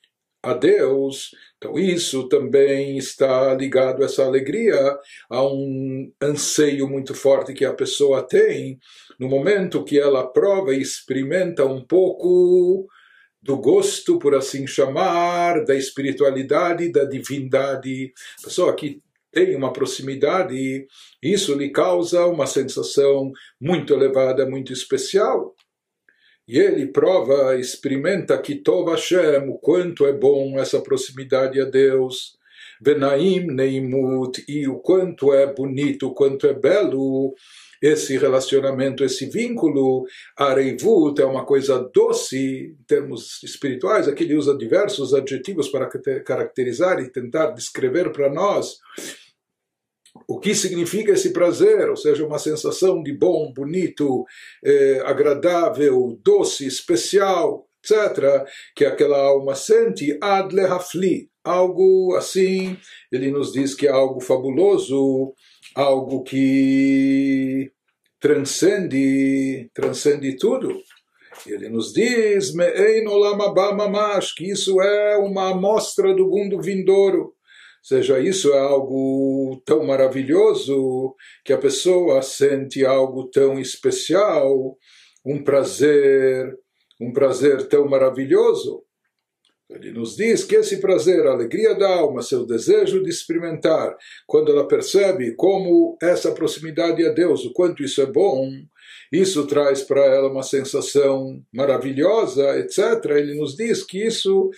a 0.43 0.53
Deus, 0.53 1.31
então, 1.59 1.79
isso 1.79 2.29
também 2.29 2.99
está 2.99 3.55
ligado, 3.55 4.05
essa 4.05 4.25
alegria, 4.25 4.77
a 5.31 5.43
um 5.43 6.13
anseio 6.23 6.87
muito 6.87 7.15
forte 7.15 7.55
que 7.55 7.65
a 7.65 7.73
pessoa 7.73 8.23
tem 8.23 8.79
no 9.19 9.27
momento 9.29 9.85
que 9.85 9.99
ela 9.99 10.27
prova 10.27 10.75
e 10.75 10.83
experimenta 10.83 11.65
um 11.65 11.83
pouco 11.83 12.87
do 13.43 13.57
gosto, 13.57 14.19
por 14.19 14.35
assim 14.35 14.67
chamar, 14.67 15.65
da 15.65 15.75
espiritualidade, 15.75 16.93
da 16.93 17.05
divindade. 17.05 18.13
A 18.41 18.45
pessoa 18.45 18.75
que 18.77 19.01
tem 19.33 19.57
uma 19.57 19.73
proximidade, 19.73 20.87
isso 21.23 21.55
lhe 21.55 21.71
causa 21.71 22.27
uma 22.27 22.47
sensação 22.47 23.33
muito 23.59 23.95
elevada, 23.95 24.45
muito 24.45 24.75
especial. 24.75 25.55
E 26.49 26.59
ele 26.59 26.87
prova, 26.87 27.57
experimenta 27.59 28.38
que 28.38 28.55
Tov 28.55 28.91
Hashem, 28.91 29.49
o 29.49 29.59
quanto 29.59 30.07
é 30.07 30.12
bom 30.12 30.59
essa 30.59 30.81
proximidade 30.81 31.61
a 31.61 31.65
Deus, 31.65 32.37
Benaim 32.81 33.47
Neimut, 33.47 34.45
e 34.47 34.69
o 34.69 34.76
quanto 34.76 35.33
é 35.33 35.53
bonito, 35.53 36.09
o 36.09 36.15
quanto 36.15 36.47
é 36.47 36.55
belo 36.55 37.35
esse 37.83 38.17
relacionamento, 38.17 39.05
esse 39.05 39.26
vínculo. 39.26 40.07
Areivut 40.37 41.21
é 41.21 41.25
uma 41.25 41.45
coisa 41.45 41.79
doce 41.93 42.75
em 42.79 42.85
termos 42.85 43.43
espirituais, 43.43 44.09
aqui 44.09 44.25
ele 44.25 44.37
usa 44.37 44.57
diversos 44.57 45.15
adjetivos 45.15 45.69
para 45.69 45.88
caracterizar 46.25 47.00
e 47.00 47.11
tentar 47.11 47.50
descrever 47.50 48.11
para 48.12 48.33
nós 48.33 48.79
o 50.28 50.40
que 50.40 50.54
significa 50.54 51.12
esse 51.12 51.33
prazer, 51.33 51.88
ou 51.88 51.97
seja, 51.97 52.26
uma 52.26 52.38
sensação 52.38 53.02
de 53.02 53.12
bom, 53.12 53.52
bonito, 53.52 54.25
eh, 54.64 55.00
agradável, 55.04 56.18
doce, 56.23 56.66
especial, 56.66 57.66
etc., 57.83 58.45
que 58.75 58.85
aquela 58.85 59.18
alma 59.18 59.54
sente, 59.54 60.18
ad 60.21 60.52
algo 61.45 62.16
assim, 62.16 62.76
ele 63.12 63.30
nos 63.30 63.52
diz 63.52 63.75
que 63.75 63.87
é 63.87 63.90
algo 63.90 64.21
fabuloso, 64.21 65.33
algo 65.76 66.25
que 66.25 67.71
transcende, 68.21 69.71
transcende 69.73 70.37
tudo. 70.37 70.76
Ele 71.47 71.68
nos 71.68 71.92
diz, 71.92 72.52
que 74.35 74.50
isso 74.50 74.80
é 74.80 75.16
uma 75.18 75.50
amostra 75.50 76.12
do 76.12 76.26
mundo 76.26 76.61
vindouro 76.61 77.36
seja, 77.87 78.19
isso 78.19 78.52
é 78.52 78.59
algo 78.59 79.62
tão 79.64 79.85
maravilhoso 79.85 81.14
que 81.45 81.52
a 81.52 81.59
pessoa 81.59 82.21
sente 82.21 82.85
algo 82.85 83.28
tão 83.28 83.61
especial, 83.61 84.76
um 85.25 85.43
prazer, 85.45 86.52
um 87.00 87.12
prazer 87.12 87.69
tão 87.69 87.87
maravilhoso. 87.88 88.83
Ele 89.71 89.93
nos 89.93 90.16
diz 90.16 90.45
que 90.45 90.57
esse 90.57 90.81
prazer, 90.81 91.26
a 91.26 91.33
alegria 91.33 91.75
da 91.75 91.88
alma, 91.88 92.23
seu 92.23 92.45
desejo 92.45 93.02
de 93.02 93.11
experimentar, 93.11 93.97
quando 94.26 94.50
ela 94.50 94.66
percebe 94.66 95.35
como 95.35 95.97
essa 96.00 96.33
proximidade 96.33 97.05
a 97.05 97.12
Deus, 97.12 97.45
o 97.45 97.52
quanto 97.52 97.83
isso 97.83 98.00
é 98.00 98.07
bom, 98.07 98.49
isso 99.12 99.47
traz 99.47 99.83
para 99.83 100.05
ela 100.05 100.28
uma 100.28 100.43
sensação 100.43 101.40
maravilhosa, 101.52 102.59
etc. 102.59 103.05
Ele 103.11 103.35
nos 103.35 103.55
diz 103.57 103.85
que 103.85 104.05
isso 104.05 104.50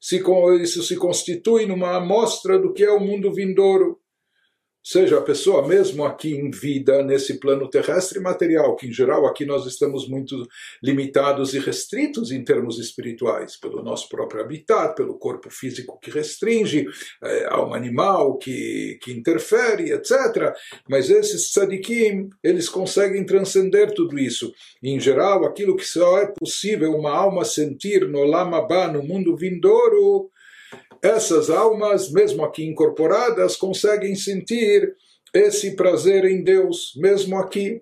se, 0.00 0.22
isso 0.60 0.82
se 0.82 0.96
constitui 0.96 1.66
numa 1.66 1.96
amostra 1.96 2.58
do 2.58 2.72
que 2.72 2.84
é 2.84 2.90
o 2.90 3.00
mundo 3.00 3.32
vindouro. 3.32 3.98
Seja 4.88 5.18
a 5.18 5.20
pessoa 5.20 5.66
mesmo 5.66 6.04
aqui 6.04 6.36
em 6.36 6.48
vida, 6.48 7.02
nesse 7.02 7.40
plano 7.40 7.68
terrestre 7.68 8.20
material, 8.20 8.76
que 8.76 8.86
em 8.86 8.92
geral 8.92 9.26
aqui 9.26 9.44
nós 9.44 9.66
estamos 9.66 10.08
muito 10.08 10.46
limitados 10.80 11.54
e 11.54 11.58
restritos 11.58 12.30
em 12.30 12.44
termos 12.44 12.78
espirituais, 12.78 13.56
pelo 13.56 13.82
nosso 13.82 14.08
próprio 14.08 14.40
habitat, 14.40 14.94
pelo 14.94 15.18
corpo 15.18 15.50
físico 15.50 15.98
que 16.00 16.08
restringe, 16.08 16.86
é, 17.20 17.46
alma 17.46 17.76
animal 17.76 18.38
que, 18.38 18.96
que 19.02 19.10
interfere, 19.10 19.90
etc. 19.90 20.54
Mas 20.88 21.10
esses 21.10 21.50
tzadikim, 21.50 22.30
eles 22.40 22.68
conseguem 22.68 23.26
transcender 23.26 23.92
tudo 23.92 24.16
isso. 24.16 24.52
E, 24.80 24.90
em 24.90 25.00
geral, 25.00 25.44
aquilo 25.44 25.74
que 25.74 25.84
só 25.84 26.18
é 26.18 26.26
possível 26.28 26.92
uma 26.92 27.10
alma 27.10 27.44
sentir 27.44 28.06
no 28.08 28.22
Lamabá, 28.22 28.86
no 28.86 29.02
mundo 29.02 29.36
vindouro, 29.36 30.30
essas 31.06 31.50
almas, 31.50 32.10
mesmo 32.10 32.44
aqui 32.44 32.66
incorporadas, 32.66 33.56
conseguem 33.56 34.14
sentir 34.16 34.92
esse 35.32 35.76
prazer 35.76 36.24
em 36.24 36.42
Deus, 36.42 36.92
mesmo 36.96 37.38
aqui. 37.38 37.80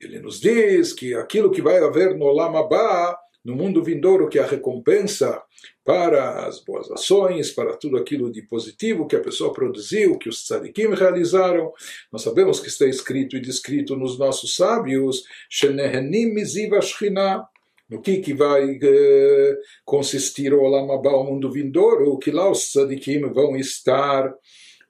Ele 0.00 0.20
nos 0.20 0.38
diz 0.40 0.92
que 0.92 1.14
aquilo 1.14 1.50
que 1.50 1.62
vai 1.62 1.78
haver 1.78 2.16
no 2.16 2.30
Lamabá, 2.30 3.18
no 3.44 3.56
mundo 3.56 3.82
vindouro, 3.82 4.28
que 4.28 4.38
é 4.38 4.42
a 4.42 4.46
recompensa 4.46 5.42
para 5.84 6.46
as 6.46 6.62
boas 6.64 6.90
ações, 6.90 7.50
para 7.50 7.76
tudo 7.76 7.96
aquilo 7.96 8.30
de 8.30 8.42
positivo 8.42 9.06
que 9.06 9.16
a 9.16 9.20
pessoa 9.20 9.52
produziu, 9.52 10.18
que 10.18 10.28
os 10.28 10.44
tzadikim 10.44 10.94
realizaram. 10.94 11.72
Nós 12.12 12.22
sabemos 12.22 12.60
que 12.60 12.68
está 12.68 12.86
escrito 12.86 13.36
e 13.36 13.40
descrito 13.40 13.96
nos 13.96 14.18
nossos 14.18 14.54
sábios, 14.54 15.22
Shenehenim 15.50 16.34
Shechina, 16.44 17.46
no 17.88 18.00
que, 18.00 18.18
que 18.18 18.34
vai 18.34 18.78
eh, 18.82 19.56
consistir 19.84 20.52
o 20.52 20.62
Olam 20.62 20.92
Abba, 20.92 21.10
o 21.16 21.24
mundo 21.24 21.50
vindouro, 21.50 22.18
que 22.18 22.30
lá 22.30 22.50
os 22.50 22.72
tzadikim 22.72 23.20
vão 23.32 23.56
estar 23.56 24.34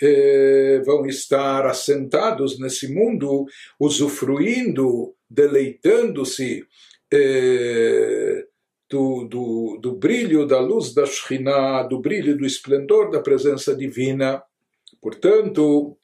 eh, 0.00 0.82
vão 0.84 1.06
estar 1.06 1.66
assentados 1.66 2.58
nesse 2.58 2.92
mundo, 2.92 3.46
usufruindo, 3.80 5.14
deleitando-se 5.28 6.64
eh, 7.12 8.44
do, 8.90 9.24
do, 9.24 9.78
do 9.80 9.96
brilho 9.96 10.46
da 10.46 10.60
luz 10.60 10.94
da 10.94 11.06
Shekhinah, 11.06 11.84
do 11.84 12.00
brilho 12.00 12.36
do 12.36 12.46
esplendor 12.46 13.10
da 13.10 13.20
presença 13.20 13.74
divina. 13.74 14.42
Portanto, 15.00 15.96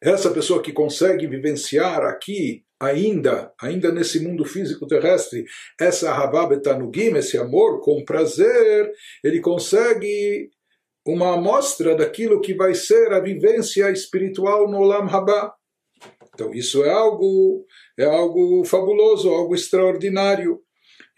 essa 0.00 0.30
pessoa 0.30 0.62
que 0.62 0.72
consegue 0.72 1.26
vivenciar 1.26 2.02
aqui 2.02 2.64
ainda, 2.80 3.52
ainda 3.60 3.90
nesse 3.90 4.20
mundo 4.20 4.44
físico 4.44 4.86
terrestre, 4.86 5.44
essa 5.80 6.12
Havá 6.12 6.46
Betanugim, 6.46 7.16
esse 7.16 7.36
amor 7.36 7.80
com 7.80 8.04
prazer, 8.04 8.92
ele 9.24 9.40
consegue 9.40 10.50
uma 11.06 11.34
amostra 11.34 11.96
daquilo 11.96 12.40
que 12.40 12.54
vai 12.54 12.74
ser 12.74 13.12
a 13.12 13.20
vivência 13.20 13.90
espiritual 13.90 14.70
no 14.70 14.78
Olam 14.78 15.08
Haba. 15.08 15.54
Então 16.34 16.54
isso 16.54 16.84
é 16.84 16.90
algo, 16.90 17.64
é 17.98 18.04
algo 18.04 18.64
fabuloso, 18.64 19.30
algo 19.30 19.54
extraordinário. 19.54 20.60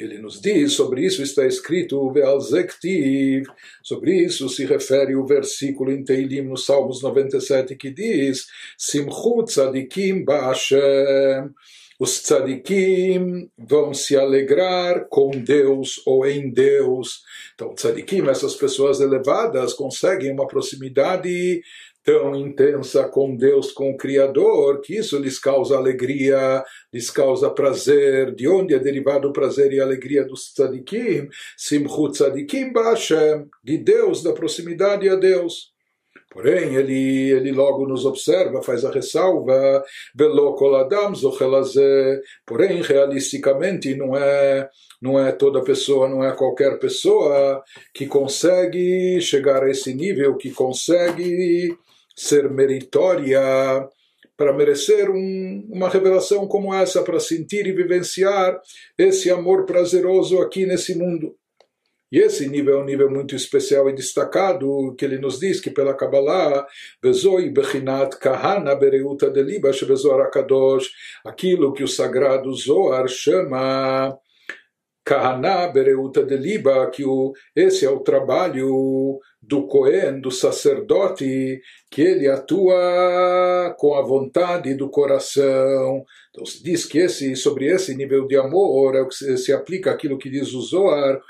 Ele 0.00 0.18
nos 0.18 0.40
diz, 0.40 0.72
sobre 0.72 1.04
isso 1.04 1.22
está 1.22 1.46
escrito, 1.46 2.10
Bealzektiv, 2.10 3.44
sobre 3.82 4.24
isso 4.24 4.48
se 4.48 4.64
refere 4.64 5.14
o 5.14 5.26
versículo 5.26 5.92
em 5.92 6.02
Teilim, 6.02 6.40
no 6.40 6.56
Salmos 6.56 7.02
97, 7.02 7.76
que 7.76 7.90
diz, 7.90 8.46
Simchu 8.78 9.44
tzadikim 9.44 10.24
ba'ashem, 10.24 11.50
os 11.98 12.22
tzadikim 12.22 13.50
vão 13.58 13.92
se 13.92 14.16
alegrar 14.16 15.06
com 15.10 15.30
Deus 15.32 16.00
ou 16.06 16.26
em 16.26 16.50
Deus. 16.50 17.22
Então, 17.54 17.74
tzadikim, 17.74 18.26
essas 18.26 18.54
pessoas 18.54 19.00
elevadas, 19.00 19.74
conseguem 19.74 20.32
uma 20.32 20.48
proximidade 20.48 21.60
tão 22.04 22.34
intensa 22.34 23.08
com 23.08 23.36
Deus, 23.36 23.72
com 23.72 23.90
o 23.90 23.96
Criador, 23.96 24.80
que 24.80 24.96
isso 24.96 25.18
lhes 25.18 25.38
causa 25.38 25.76
alegria, 25.76 26.64
lhes 26.92 27.10
causa 27.10 27.50
prazer. 27.50 28.34
De 28.34 28.48
onde 28.48 28.74
é 28.74 28.78
derivado 28.78 29.28
o 29.28 29.32
prazer 29.32 29.72
e 29.72 29.80
a 29.80 29.84
alegria 29.84 30.24
dos 30.24 30.52
tzadikim? 30.52 31.28
Simchut 31.56 32.16
tzadikim 32.16 32.72
ba'ashem, 32.72 33.46
de 33.62 33.78
Deus, 33.78 34.22
da 34.22 34.32
proximidade 34.32 35.08
a 35.08 35.16
Deus. 35.16 35.70
Porém, 36.32 36.76
ele, 36.76 37.30
ele 37.32 37.50
logo 37.50 37.88
nos 37.88 38.06
observa, 38.06 38.62
faz 38.62 38.84
a 38.84 38.90
ressalva, 38.90 39.84
porém, 42.46 42.82
realisticamente, 42.82 43.96
não 43.96 44.16
é, 44.16 44.68
não 45.02 45.18
é 45.18 45.32
toda 45.32 45.64
pessoa, 45.64 46.08
não 46.08 46.22
é 46.22 46.30
qualquer 46.32 46.78
pessoa 46.78 47.60
que 47.92 48.06
consegue 48.06 49.20
chegar 49.20 49.64
a 49.64 49.70
esse 49.70 49.92
nível, 49.92 50.36
que 50.36 50.52
consegue 50.52 51.76
ser 52.20 52.50
meritória 52.50 53.40
para 54.36 54.52
merecer 54.52 55.10
um, 55.10 55.68
uma 55.70 55.88
revelação 55.88 56.46
como 56.46 56.74
essa, 56.74 57.02
para 57.02 57.18
sentir 57.18 57.66
e 57.66 57.72
vivenciar 57.72 58.60
esse 58.96 59.30
amor 59.30 59.64
prazeroso 59.64 60.38
aqui 60.40 60.66
nesse 60.66 60.94
mundo. 60.94 61.34
E 62.12 62.18
esse 62.18 62.48
nível 62.48 62.78
é 62.78 62.82
um 62.82 62.84
nível 62.84 63.08
muito 63.08 63.36
especial 63.36 63.88
e 63.88 63.94
destacado, 63.94 64.94
que 64.98 65.04
ele 65.04 65.18
nos 65.18 65.38
diz 65.38 65.60
que 65.60 65.70
pela 65.70 65.94
Kabbalah, 65.94 66.66
Bezoi 67.00 67.48
Bechinat 67.50 68.16
Kahana 68.18 68.74
Bereuta 68.74 69.30
Deliba 69.30 69.70
aquilo 71.24 71.72
que 71.72 71.84
o 71.84 71.88
sagrado 71.88 72.52
Zohar 72.52 73.06
chama 73.08 74.18
Kahana 75.04 75.68
Bereuta 75.68 76.24
Deliba, 76.24 76.90
que 76.90 77.04
o, 77.04 77.32
esse 77.54 77.86
é 77.86 77.90
o 77.90 78.00
trabalho 78.00 79.20
do 79.50 79.66
Cohen, 79.66 80.20
do 80.20 80.30
sacerdote, 80.30 81.60
que 81.90 82.00
ele 82.00 82.28
atua 82.28 83.74
com 83.76 83.94
a 83.96 84.00
vontade 84.00 84.74
do 84.74 84.88
coração. 84.88 86.04
Então 86.30 86.46
se 86.46 86.62
diz 86.62 86.86
que 86.86 86.98
esse, 86.98 87.34
sobre 87.34 87.66
esse 87.66 87.96
nível 87.96 88.28
de 88.28 88.36
amor 88.36 88.94
é 88.94 89.00
o 89.00 89.08
que 89.08 89.14
se, 89.16 89.36
se 89.36 89.52
aplica 89.52 89.90
aquilo 89.90 90.18
que 90.18 90.30
diz 90.30 90.54
o 90.54 90.62
Zohar, 90.62 91.20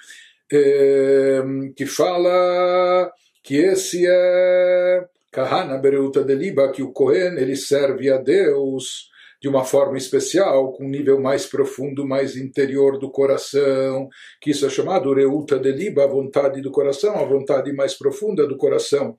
é, 0.52 1.40
que 1.74 1.86
fala 1.86 3.10
que 3.42 3.56
esse 3.56 4.06
é 4.06 5.04
Kahana 5.32 5.78
Bereuta 5.78 6.22
Deliba, 6.22 6.70
que 6.70 6.82
o 6.82 6.92
Cohen 6.92 7.38
ele 7.38 7.56
serve 7.56 8.10
a 8.10 8.18
Deus 8.18 9.08
de 9.40 9.48
uma 9.48 9.64
forma 9.64 9.96
especial, 9.96 10.72
com 10.72 10.84
um 10.84 10.90
nível 10.90 11.20
mais 11.20 11.46
profundo, 11.46 12.06
mais 12.06 12.36
interior 12.36 12.98
do 12.98 13.10
coração, 13.10 14.08
que 14.40 14.50
isso 14.50 14.66
é 14.66 14.70
chamado 14.70 15.14
Reuta 15.14 15.58
Deliba, 15.58 16.04
a 16.04 16.08
vontade 16.08 16.60
do 16.60 16.70
coração, 16.70 17.16
a 17.16 17.24
vontade 17.24 17.72
mais 17.72 17.94
profunda 17.94 18.46
do 18.46 18.56
coração. 18.56 19.16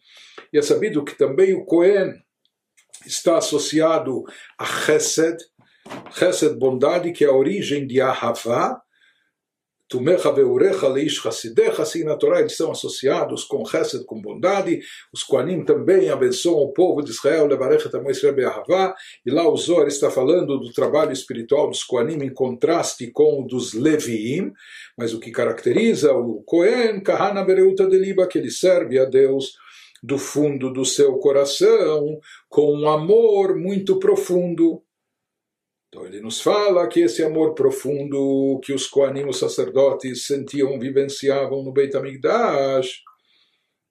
E 0.53 0.60
é 0.60 0.62
sabido 0.62 1.03
que 1.03 1.17
também 1.17 1.53
o 1.53 1.65
Cohen 1.65 2.13
está 3.05 3.38
associado 3.38 4.23
a 4.60 4.65
Chesed, 4.65 5.38
Chesed, 6.12 6.55
bondade, 6.55 7.12
que 7.12 7.25
é 7.25 7.27
a 7.27 7.34
origem 7.36 7.88
de 7.88 7.99
Ahavá, 7.99 8.79
Tumecha 9.91 10.32
veurecha 10.32 10.88
leish 10.88 11.21
chassidecha, 11.21 11.82
assim 11.82 12.06
na 12.06 12.15
Torá 12.15 12.39
eles 12.39 12.56
são 12.56 12.71
associados 12.71 13.43
com 13.43 13.65
chesed, 13.65 14.06
com 14.06 14.21
bondade. 14.21 14.80
Os 15.12 15.21
Koanim 15.21 15.65
também 15.65 16.10
abençoam 16.10 16.63
o 16.63 16.71
povo 16.71 17.01
de 17.01 17.12
Israel, 17.12 17.45
levarechet 17.45 17.93
amo 17.93 18.10
Israel 18.10 18.34
be'ahavá. 18.34 18.95
E 19.25 19.30
lá 19.30 19.45
o 19.49 19.58
Zohar 19.58 19.88
está 19.88 20.10
falando 20.10 20.58
do 20.60 20.71
trabalho 20.71 21.12
espiritual 21.12 21.67
dos 21.67 21.84
Koanim 21.84 22.23
em 22.23 22.34
contraste 22.34 23.12
com 23.12 23.41
o 23.41 23.45
dos 23.45 23.73
Leviim. 23.73 24.54
Mas 24.97 25.13
o 25.13 25.19
que 25.19 25.30
caracteriza 25.30 26.13
o 26.13 26.41
Kohen, 26.43 27.01
kahana 27.01 27.43
bereuta 27.43 27.86
deliba, 27.86 28.25
que 28.27 28.38
ele 28.38 28.49
serve 28.49 28.97
a 28.97 29.04
Deus 29.04 29.56
do 30.01 30.17
fundo 30.17 30.71
do 30.71 30.86
seu 30.86 31.17
coração, 31.17 32.17
com 32.47 32.73
um 32.73 32.88
amor 32.88 33.58
muito 33.58 33.99
profundo. 33.99 34.82
Então 35.91 36.06
ele 36.06 36.21
nos 36.21 36.39
fala 36.39 36.88
que 36.88 37.01
esse 37.01 37.21
amor 37.21 37.54
profundo 37.54 38.62
que 38.63 38.71
os 38.71 38.88
Koanim, 38.88 39.25
os 39.25 39.39
sacerdotes, 39.39 40.25
sentiam, 40.25 40.80
vivenciavam 40.80 41.62
no 41.63 41.73
Beit 41.73 41.93
HaMikdash, 41.97 43.01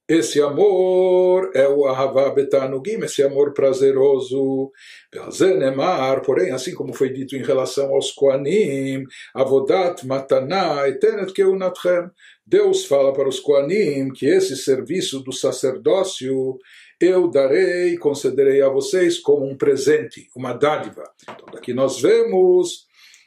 esse 0.09 0.43
amor 0.43 1.53
é 1.55 1.69
o 1.69 1.87
Ahavá 1.87 2.31
Betanugim, 2.31 2.99
esse 3.05 3.23
amor 3.23 3.53
prazeroso. 3.53 4.73
Beazenemar, 5.13 6.23
porém, 6.23 6.51
assim 6.51 6.75
como 6.75 6.93
foi 6.93 7.11
dito 7.13 7.37
em 7.37 7.45
relação 7.45 7.95
aos 7.95 8.11
Koanim, 8.11 9.05
Avodat 9.33 10.05
Mataná 10.05 10.89
Etenet 10.89 11.33
Keunatchem, 11.33 12.11
Deus 12.45 12.87
fala 12.87 13.13
para 13.13 13.29
os 13.29 13.39
Koanim 13.39 14.11
que 14.13 14.27
esse 14.27 14.57
serviço 14.57 15.21
do 15.21 15.33
sacerdócio 15.33 16.59
eu 17.01 17.29
darei, 17.29 17.97
concederei 17.97 18.61
a 18.63 18.69
vocês 18.69 19.19
como 19.19 19.47
um 19.47 19.57
presente, 19.57 20.29
uma 20.37 20.53
dádiva. 20.53 21.03
Então, 21.23 21.47
daqui 21.53 21.73
nós 21.73 22.01
vemos 22.01 22.87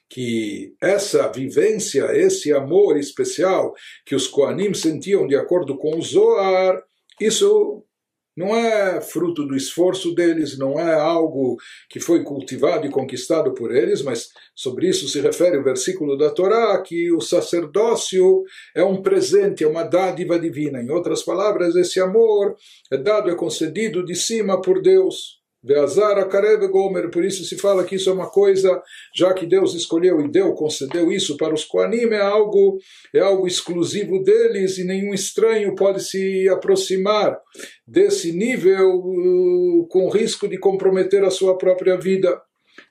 que 0.09 0.75
essa 0.79 1.27
vivência, 1.27 2.15
esse 2.15 2.53
amor 2.53 2.97
especial 2.97 3.73
que 4.05 4.13
os 4.13 4.27
Koanim 4.27 4.73
sentiam 4.73 5.25
de 5.25 5.35
acordo 5.35 5.75
com 5.75 5.97
o 5.97 6.01
Zohar, 6.01 6.83
isso 7.19 7.83
não 8.35 8.55
é 8.55 8.99
fruto 9.01 9.45
do 9.45 9.55
esforço 9.55 10.13
deles, 10.15 10.57
não 10.57 10.79
é 10.79 10.93
algo 10.93 11.57
que 11.89 11.99
foi 11.99 12.23
cultivado 12.23 12.87
e 12.87 12.91
conquistado 12.91 13.53
por 13.53 13.73
eles, 13.73 14.01
mas 14.01 14.29
sobre 14.55 14.87
isso 14.87 15.07
se 15.07 15.21
refere 15.21 15.57
o 15.57 15.63
versículo 15.63 16.17
da 16.17 16.31
Torá, 16.31 16.81
que 16.81 17.11
o 17.11 17.21
sacerdócio 17.21 18.43
é 18.75 18.83
um 18.83 19.01
presente, 19.01 19.63
é 19.63 19.67
uma 19.67 19.83
dádiva 19.83 20.39
divina. 20.39 20.81
Em 20.81 20.89
outras 20.89 21.23
palavras, 21.23 21.75
esse 21.75 21.99
amor 21.99 22.55
é 22.91 22.97
dado, 22.97 23.29
é 23.29 23.35
concedido 23.35 24.03
de 24.03 24.15
cima 24.15 24.61
por 24.61 24.81
Deus. 24.81 25.42
Veazar 25.63 26.17
Akarev 26.17 26.67
Gomer, 26.67 27.09
por 27.09 27.23
isso 27.23 27.45
se 27.45 27.57
fala 27.57 27.85
que 27.85 27.95
isso 27.95 28.09
é 28.09 28.13
uma 28.13 28.29
coisa, 28.29 28.81
já 29.15 29.33
que 29.33 29.45
Deus 29.45 29.73
escolheu 29.73 30.19
e 30.19 30.29
deu, 30.29 30.53
concedeu 30.53 31.11
isso 31.11 31.37
para 31.37 31.53
os 31.53 31.63
Koanim, 31.63 32.09
é 32.11 32.21
algo, 32.21 32.77
é 33.13 33.19
algo 33.19 33.47
exclusivo 33.47 34.21
deles 34.21 34.77
e 34.77 34.83
nenhum 34.83 35.13
estranho 35.13 35.73
pode 35.73 36.03
se 36.03 36.49
aproximar 36.49 37.39
desse 37.87 38.33
nível 38.33 38.97
uh, 38.97 39.87
com 39.87 40.09
risco 40.09 40.47
de 40.47 40.57
comprometer 40.57 41.23
a 41.23 41.31
sua 41.31 41.57
própria 41.57 41.97
vida. 41.97 42.41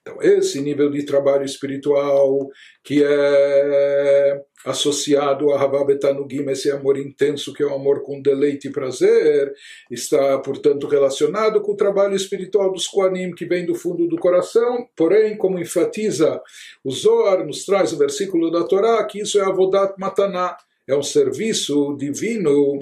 Então, 0.00 0.20
esse 0.20 0.60
nível 0.60 0.90
de 0.90 1.04
trabalho 1.04 1.44
espiritual 1.44 2.48
que 2.82 3.02
é 3.04 4.42
associado 4.64 5.52
a 5.52 5.60
Havá 5.60 5.84
Betanugim, 5.84 6.48
esse 6.50 6.70
amor 6.70 6.96
intenso 6.96 7.52
que 7.52 7.62
é 7.62 7.66
um 7.66 7.74
amor 7.74 8.02
com 8.02 8.20
deleite 8.20 8.68
e 8.68 8.72
prazer, 8.72 9.52
está, 9.90 10.38
portanto, 10.38 10.86
relacionado 10.86 11.60
com 11.60 11.72
o 11.72 11.76
trabalho 11.76 12.14
espiritual 12.14 12.72
dos 12.72 12.86
Koanim, 12.86 13.32
que 13.32 13.44
vem 13.44 13.66
do 13.66 13.74
fundo 13.74 14.06
do 14.06 14.16
coração, 14.16 14.86
porém, 14.96 15.36
como 15.36 15.58
enfatiza 15.58 16.40
o 16.84 16.90
Zohar, 16.90 17.44
nos 17.44 17.64
traz 17.64 17.92
o 17.92 17.98
versículo 17.98 18.50
da 18.50 18.64
Torá, 18.64 19.04
que 19.04 19.20
isso 19.20 19.38
é 19.40 19.44
Avodat 19.44 19.94
Mataná, 19.98 20.56
é 20.86 20.96
um 20.96 21.02
serviço 21.02 21.96
divino 21.96 22.80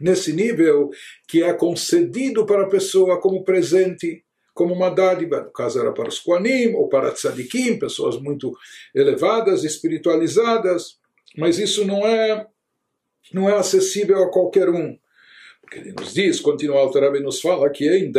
nesse 0.00 0.32
nível 0.32 0.90
que 1.26 1.42
é 1.42 1.52
concedido 1.54 2.44
para 2.44 2.64
a 2.64 2.68
pessoa 2.68 3.20
como 3.20 3.44
presente 3.44 4.25
como 4.56 4.72
uma 4.72 4.88
dádiva, 4.88 5.42
no 5.42 5.52
caso 5.52 5.78
era 5.78 5.92
para 5.92 6.08
os 6.08 6.18
Koanim 6.18 6.72
ou 6.72 6.88
para 6.88 7.12
tzadikim, 7.12 7.78
pessoas 7.78 8.18
muito 8.18 8.56
elevadas, 8.94 9.64
espiritualizadas, 9.64 10.96
mas 11.36 11.58
isso 11.58 11.84
não 11.84 12.06
é, 12.06 12.46
não 13.34 13.50
é 13.50 13.52
acessível 13.52 14.22
a 14.22 14.30
qualquer 14.30 14.70
um. 14.70 14.98
Porque 15.60 15.80
ele 15.80 15.92
nos 15.92 16.14
diz, 16.14 16.40
continua 16.40 16.84
o 16.84 16.90
Tarabé 16.90 17.20
nos 17.20 17.38
fala 17.38 17.68
que 17.68 17.84
yad 17.84 18.10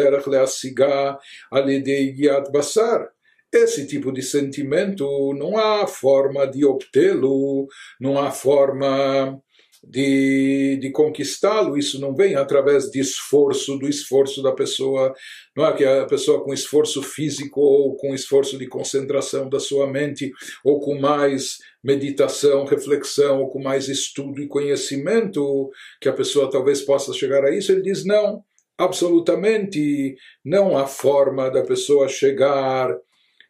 basar, 2.52 3.10
esse 3.52 3.88
tipo 3.88 4.12
de 4.12 4.22
sentimento 4.22 5.34
não 5.34 5.58
há 5.58 5.88
forma 5.88 6.46
de 6.46 6.64
obtê-lo, 6.64 7.68
não 8.00 8.20
há 8.20 8.30
forma 8.30 9.42
de, 9.84 10.78
de 10.82 10.92
conquistá-lo, 10.92 11.78
isso 11.78 12.00
não 12.00 12.16
vem 12.16 12.36
através 12.36 12.90
de 12.90 13.00
esforço, 13.00 13.78
do 13.78 13.88
esforço 13.88 14.42
da 14.42 14.52
pessoa, 14.52 15.14
não 15.56 15.66
é? 15.66 15.74
Que 15.74 15.86
a 15.86 16.06
pessoa 16.06 16.44
com 16.44 16.54
esforço 16.54 17.02
físico 17.02 17.62
ou 17.62 17.96
com 17.96 18.14
esforço 18.14 18.58
de 18.58 18.68
concentração 18.68 19.50
da 19.50 19.60
sua 19.60 19.88
mente, 19.88 20.32
ou 20.64 20.80
com 20.80 21.00
mais 21.00 21.58
meditação, 21.84 22.66
reflexão, 22.66 23.42
ou 23.42 23.50
com 23.50 23.62
mais 23.62 23.88
estudo 23.88 24.42
e 24.42 24.48
conhecimento, 24.48 25.70
que 26.02 26.10
a 26.10 26.14
pessoa 26.14 26.50
talvez 26.50 26.82
possa 26.82 27.14
chegar 27.14 27.44
a 27.44 27.56
isso, 27.56 27.72
ele 27.72 27.82
diz 27.82 28.06
não, 28.06 28.44
absolutamente 28.78 30.16
não 30.44 30.78
há 30.78 30.86
forma 30.86 31.50
da 31.50 31.64
pessoa 31.64 32.08
chegar 32.08 32.96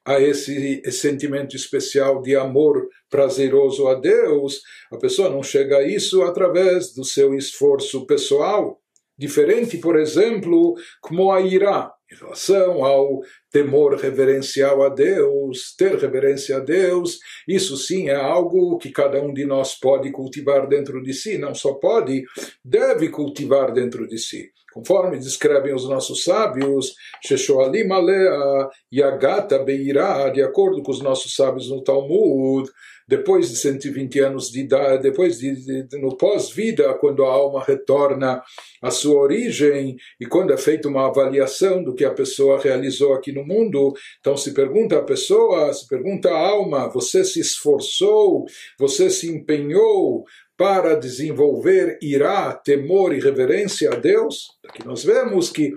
a 0.07 0.21
esse, 0.21 0.81
sentimento 0.89 1.53
especial 1.53 2.21
de 2.21 2.33
amor 2.33 2.87
prazeroso 3.09 3.87
a 3.89 3.95
Deus, 3.95 4.61
a 4.89 4.95
pessoa 4.95 5.29
não 5.29 5.43
chega 5.43 5.79
a 5.79 5.83
isso 5.85 6.23
através 6.23 6.93
do 6.93 7.03
seu 7.03 7.35
esforço 7.35 8.05
pessoal. 8.05 8.79
Diferente, 9.17 9.77
por 9.77 9.99
exemplo, 9.99 10.75
como 11.01 11.29
a 11.29 11.41
ira, 11.41 11.91
em 12.09 12.15
relação 12.15 12.85
ao 12.85 13.19
temor 13.51 13.95
reverencial 13.95 14.83
a 14.83 14.89
Deus, 14.89 15.75
ter 15.77 15.95
reverência 15.95 16.57
a 16.57 16.59
Deus, 16.59 17.19
isso 17.47 17.77
sim 17.77 18.09
é 18.09 18.15
algo 18.15 18.77
que 18.77 18.91
cada 18.91 19.21
um 19.21 19.33
de 19.33 19.45
nós 19.45 19.75
pode 19.79 20.11
cultivar 20.11 20.67
dentro 20.67 21.01
de 21.01 21.13
si, 21.13 21.37
não 21.37 21.53
só 21.53 21.73
pode, 21.73 22.23
deve 22.63 23.09
cultivar 23.09 23.71
dentro 23.71 24.07
de 24.07 24.17
si. 24.17 24.51
Conforme 24.73 25.17
descrevem 25.17 25.73
os 25.73 25.89
nossos 25.89 26.23
sábios, 26.23 26.93
Sheshoalim 27.25 27.91
Alea 27.91 28.69
Yagata 28.93 29.57
Beirá, 29.63 30.29
de 30.29 30.43
acordo 30.43 30.83
com 30.83 30.91
os 30.91 31.01
nossos 31.01 31.33
sábios 31.33 31.69
no 31.69 31.83
Talmud, 31.83 32.69
depois 33.07 33.49
de 33.49 33.55
120 33.55 34.19
anos 34.19 34.51
de 34.51 34.59
idade, 34.59 35.03
depois 35.03 35.39
de, 35.39 35.85
de 35.87 35.97
no 35.97 36.17
pós-vida, 36.17 36.93
quando 36.95 37.23
a 37.23 37.31
alma 37.31 37.63
retorna 37.63 38.43
à 38.81 38.91
sua 38.91 39.21
origem 39.21 39.95
e 40.19 40.25
quando 40.25 40.51
é 40.51 40.57
feita 40.57 40.89
uma 40.89 41.07
avaliação 41.07 41.81
do 41.81 41.95
que 41.95 42.03
a 42.03 42.13
pessoa 42.13 42.61
realizou 42.61 43.13
aqui 43.13 43.31
no 43.31 43.46
mundo, 43.47 43.93
então 44.19 44.35
se 44.35 44.53
pergunta 44.53 44.97
a 44.97 45.03
pessoa, 45.03 45.71
se 45.73 45.87
pergunta 45.87 46.29
a 46.29 46.37
alma, 46.37 46.89
você 46.89 47.23
se 47.23 47.39
esforçou, 47.39 48.45
você 48.77 49.09
se 49.09 49.29
empenhou 49.29 50.25
para 50.57 50.95
desenvolver 50.95 51.97
irá, 52.01 52.51
temor 52.53 53.13
e 53.13 53.19
reverência 53.19 53.91
a 53.91 53.95
Deus? 53.95 54.47
Aqui 54.67 54.85
nós 54.85 55.03
vemos 55.03 55.49
que 55.49 55.71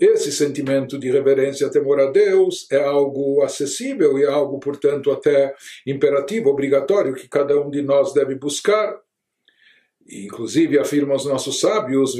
esse 0.00 0.32
sentimento 0.32 0.98
de 0.98 1.10
reverência, 1.12 1.70
temor 1.70 2.00
a 2.00 2.10
Deus, 2.10 2.66
é 2.72 2.82
algo 2.82 3.40
acessível 3.42 4.18
e 4.18 4.24
é 4.24 4.26
algo, 4.26 4.58
portanto, 4.58 5.12
até 5.12 5.54
imperativo, 5.86 6.50
obrigatório, 6.50 7.14
que 7.14 7.28
cada 7.28 7.60
um 7.60 7.70
de 7.70 7.82
nós 7.82 8.12
deve 8.12 8.34
buscar. 8.34 8.98
Inclusive, 10.12 10.78
afirmam 10.78 11.16
os 11.16 11.24
nossos 11.24 11.58
sábios, 11.58 12.14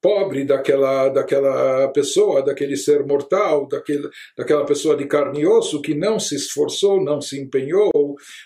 pobre 0.00 0.44
daquela, 0.44 1.10
daquela 1.10 1.88
pessoa, 1.88 2.42
daquele 2.42 2.74
ser 2.74 3.04
mortal, 3.04 3.68
daquele, 3.68 4.08
daquela 4.34 4.64
pessoa 4.64 4.96
de 4.96 5.04
carne 5.04 5.40
e 5.40 5.46
osso 5.46 5.82
que 5.82 5.94
não 5.94 6.18
se 6.18 6.36
esforçou, 6.36 7.02
não 7.04 7.20
se 7.20 7.38
empenhou 7.38 7.90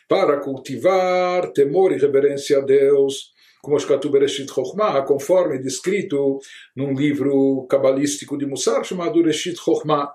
para 0.08 0.40
cultivar 0.40 1.52
temor 1.52 1.92
e 1.92 1.98
reverência 1.98 2.58
a 2.58 2.60
Deus 2.62 3.30
como 3.62 3.78
Shkatu 3.78 4.10
Bereshit 4.10 4.50
Chokhmah, 4.50 5.02
conforme 5.02 5.58
descrito 5.58 6.38
num 6.74 6.92
livro 6.94 7.66
cabalístico 7.68 8.36
de 8.36 8.46
Mussar 8.46 8.84
chamado 8.84 9.22
Reshit 9.22 9.56
Chokhmah. 9.56 10.10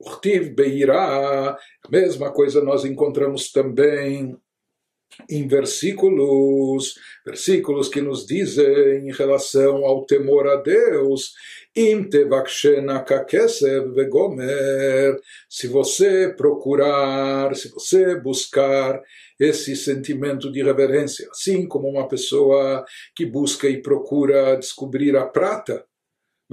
Urtiv 0.00 0.54
Beirá, 0.54 1.50
a 1.50 1.90
mesma 1.90 2.32
coisa 2.32 2.64
nós 2.64 2.84
encontramos 2.84 3.52
também 3.52 4.36
em 5.28 5.46
versículos, 5.46 6.94
versículos 7.24 7.88
que 7.88 8.00
nos 8.00 8.26
dizem 8.26 9.08
em 9.08 9.12
relação 9.12 9.84
ao 9.84 10.04
temor 10.04 10.46
a 10.48 10.56
Deus, 10.56 11.32
se 15.48 15.68
você 15.68 16.34
procurar, 16.36 17.54
se 17.54 17.68
você 17.70 18.16
buscar 18.20 19.00
esse 19.38 19.76
sentimento 19.76 20.50
de 20.50 20.62
reverência, 20.62 21.28
assim 21.30 21.66
como 21.66 21.88
uma 21.88 22.08
pessoa 22.08 22.84
que 23.14 23.24
busca 23.24 23.68
e 23.68 23.80
procura 23.80 24.56
descobrir 24.56 25.16
a 25.16 25.26
prata, 25.26 25.84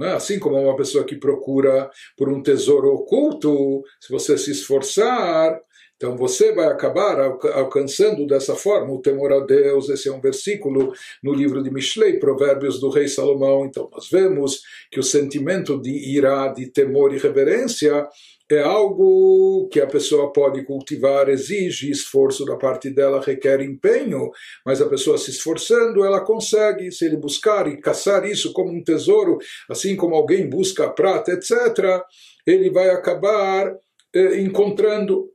é? 0.00 0.12
assim 0.12 0.38
como 0.38 0.56
uma 0.56 0.76
pessoa 0.76 1.04
que 1.04 1.16
procura 1.16 1.90
por 2.16 2.28
um 2.28 2.40
tesouro 2.40 2.88
oculto, 2.94 3.82
se 4.00 4.12
você 4.12 4.38
se 4.38 4.52
esforçar, 4.52 5.60
então 5.98 6.16
você 6.16 6.52
vai 6.52 6.68
acabar 6.68 7.20
alcançando 7.54 8.24
dessa 8.24 8.54
forma 8.54 8.94
o 8.94 9.02
temor 9.02 9.32
a 9.32 9.40
Deus. 9.40 9.88
Esse 9.88 10.08
é 10.08 10.12
um 10.12 10.20
versículo 10.20 10.92
no 11.20 11.34
livro 11.34 11.60
de 11.60 11.72
Mishlei, 11.72 12.20
Provérbios 12.20 12.78
do 12.78 12.88
rei 12.88 13.08
Salomão. 13.08 13.66
Então 13.66 13.90
nós 13.92 14.08
vemos 14.08 14.62
que 14.92 15.00
o 15.00 15.02
sentimento 15.02 15.76
de 15.82 15.90
ira, 15.90 16.52
de 16.52 16.70
temor 16.70 17.12
e 17.12 17.18
reverência 17.18 18.06
é 18.50 18.62
algo 18.62 19.68
que 19.72 19.80
a 19.80 19.86
pessoa 19.88 20.32
pode 20.32 20.64
cultivar, 20.64 21.28
exige 21.28 21.90
esforço 21.90 22.44
da 22.44 22.56
parte 22.56 22.88
dela, 22.88 23.20
requer 23.20 23.60
empenho, 23.60 24.30
mas 24.64 24.80
a 24.80 24.88
pessoa 24.88 25.18
se 25.18 25.30
esforçando, 25.30 26.02
ela 26.04 26.24
consegue, 26.24 26.90
se 26.90 27.04
ele 27.04 27.16
buscar 27.16 27.66
e 27.66 27.76
caçar 27.76 28.24
isso 28.24 28.52
como 28.54 28.72
um 28.72 28.82
tesouro, 28.82 29.36
assim 29.68 29.96
como 29.96 30.14
alguém 30.14 30.48
busca 30.48 30.88
prata, 30.88 31.32
etc., 31.32 32.02
ele 32.46 32.70
vai 32.70 32.88
acabar 32.88 33.76
eh, 34.14 34.40
encontrando 34.40 35.28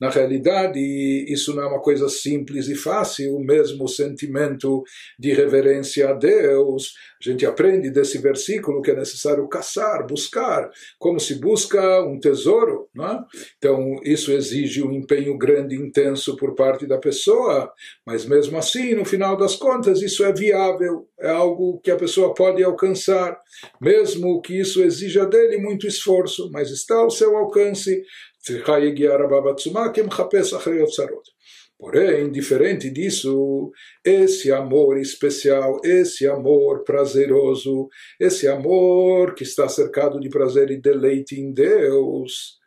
na 0.00 0.10
realidade, 0.10 0.80
isso 1.32 1.54
não 1.54 1.62
é 1.62 1.66
uma 1.66 1.80
coisa 1.80 2.08
simples 2.08 2.68
e 2.68 2.74
fácil, 2.74 3.36
o 3.36 3.44
mesmo 3.44 3.86
sentimento 3.88 4.82
de 5.18 5.32
reverência 5.32 6.10
a 6.10 6.12
Deus. 6.12 6.94
A 7.24 7.30
gente 7.30 7.46
aprende 7.46 7.90
desse 7.90 8.18
versículo 8.18 8.82
que 8.82 8.90
é 8.90 8.96
necessário 8.96 9.48
caçar, 9.48 10.06
buscar, 10.06 10.68
como 10.98 11.18
se 11.18 11.36
busca 11.36 12.02
um 12.02 12.18
tesouro. 12.18 12.88
Não 12.94 13.06
é? 13.06 13.24
Então, 13.56 13.96
isso 14.02 14.32
exige 14.32 14.82
um 14.82 14.92
empenho 14.92 15.38
grande 15.38 15.76
e 15.76 15.78
intenso 15.78 16.36
por 16.36 16.54
parte 16.54 16.86
da 16.86 16.98
pessoa, 16.98 17.72
mas 18.04 18.24
mesmo 18.26 18.58
assim, 18.58 18.94
no 18.94 19.04
final 19.04 19.36
das 19.36 19.54
contas, 19.54 20.02
isso 20.02 20.24
é 20.24 20.32
viável, 20.32 21.08
é 21.20 21.30
algo 21.30 21.80
que 21.80 21.90
a 21.90 21.96
pessoa 21.96 22.34
pode 22.34 22.62
alcançar, 22.62 23.40
mesmo 23.80 24.40
que 24.40 24.60
isso 24.60 24.82
exija 24.82 25.24
dele 25.26 25.58
muito 25.58 25.86
esforço 25.86 26.47
mas 26.50 26.70
está 26.70 26.96
ao 26.96 27.10
seu 27.10 27.36
alcance. 27.36 28.02
Porém, 31.78 32.30
diferente 32.32 32.90
disso, 32.90 33.70
esse 34.04 34.50
amor 34.50 34.98
especial, 34.98 35.80
esse 35.84 36.26
amor 36.26 36.82
prazeroso, 36.82 37.88
esse 38.18 38.48
amor 38.48 39.34
que 39.34 39.44
está 39.44 39.68
cercado 39.68 40.18
de 40.18 40.28
prazer 40.28 40.70
e 40.72 40.80
deleite 40.80 41.40
em 41.40 41.52
Deus, 41.52 42.58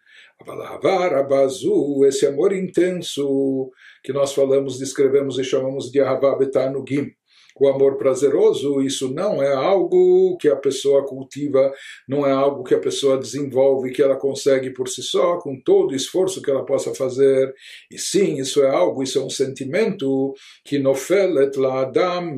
esse 2.08 2.26
amor 2.26 2.54
intenso 2.54 3.70
que 4.04 4.14
nós 4.14 4.34
falamos, 4.34 4.80
descrevemos 4.80 5.38
e 5.38 5.44
chamamos 5.44 5.92
de 5.92 6.00
Ahavá 6.00 6.38
Betanugim, 6.38 7.12
o 7.60 7.68
amor 7.68 7.98
prazeroso, 7.98 8.82
isso 8.82 9.14
não 9.14 9.42
é 9.42 9.54
algo 9.54 10.38
que 10.38 10.48
a 10.48 10.56
pessoa 10.56 11.06
cultiva, 11.06 11.72
não 12.08 12.26
é 12.26 12.32
algo 12.32 12.64
que 12.64 12.74
a 12.74 12.80
pessoa 12.80 13.18
desenvolve, 13.18 13.92
que 13.92 14.02
ela 14.02 14.16
consegue 14.16 14.72
por 14.72 14.88
si 14.88 15.04
só, 15.04 15.38
com 15.38 15.60
todo 15.60 15.92
o 15.92 15.96
esforço 15.96 16.42
que 16.42 16.50
ela 16.50 16.66
possa 16.66 16.94
fazer. 16.94 17.54
E 17.92 17.98
sim, 17.98 18.40
isso 18.40 18.64
é 18.64 18.70
algo, 18.70 19.04
isso 19.04 19.20
é 19.20 19.24
um 19.24 19.30
sentimento 19.30 20.34
que 20.66 20.80
nofelet 20.80 21.58
la 21.58 21.82
adam 21.82 22.36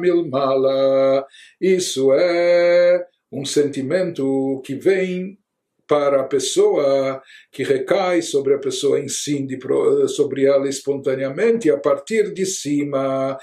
milmala. 0.00 1.26
Isso 1.60 2.12
é 2.12 3.04
um 3.32 3.44
sentimento 3.44 4.60
que 4.64 4.74
vem 4.74 5.39
para 5.90 6.20
a 6.20 6.24
pessoa 6.24 7.20
que 7.50 7.64
recai 7.64 8.22
sobre 8.22 8.54
a 8.54 8.60
pessoa 8.60 9.00
em 9.00 9.08
si, 9.08 9.44
sobre 10.06 10.44
ela 10.44 10.68
espontaneamente, 10.68 11.68
a 11.68 11.76
partir 11.76 12.32
de 12.32 12.46
cima, 12.46 13.36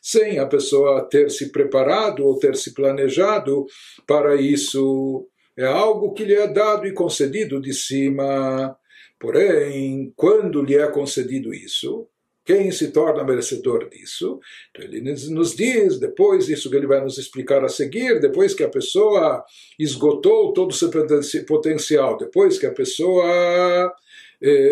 sem 0.00 0.38
a 0.38 0.46
pessoa 0.46 1.08
ter 1.10 1.32
se 1.32 1.50
preparado 1.50 2.24
ou 2.24 2.38
ter 2.38 2.54
se 2.54 2.72
planejado 2.72 3.66
para 4.06 4.36
isso. 4.40 5.26
É 5.56 5.66
algo 5.66 6.12
que 6.12 6.24
lhe 6.24 6.34
é 6.34 6.46
dado 6.46 6.86
e 6.86 6.94
concedido 6.94 7.60
de 7.60 7.74
cima. 7.74 8.76
Porém, 9.18 10.12
quando 10.14 10.62
lhe 10.62 10.76
é 10.76 10.86
concedido 10.86 11.52
isso, 11.52 12.06
quem 12.48 12.70
se 12.70 12.90
torna 12.92 13.22
merecedor 13.22 13.90
disso? 13.90 14.40
Então 14.70 14.82
ele 14.82 15.02
nos 15.02 15.54
diz, 15.54 16.00
depois 16.00 16.46
disso 16.46 16.70
que 16.70 16.76
ele 16.76 16.86
vai 16.86 16.98
nos 16.98 17.18
explicar 17.18 17.62
a 17.62 17.68
seguir, 17.68 18.20
depois 18.20 18.54
que 18.54 18.64
a 18.64 18.70
pessoa 18.70 19.44
esgotou 19.78 20.54
todo 20.54 20.70
o 20.70 20.74
seu 20.74 20.90
potencial, 21.46 22.16
depois 22.16 22.58
que 22.58 22.64
a 22.64 22.72
pessoa 22.72 23.92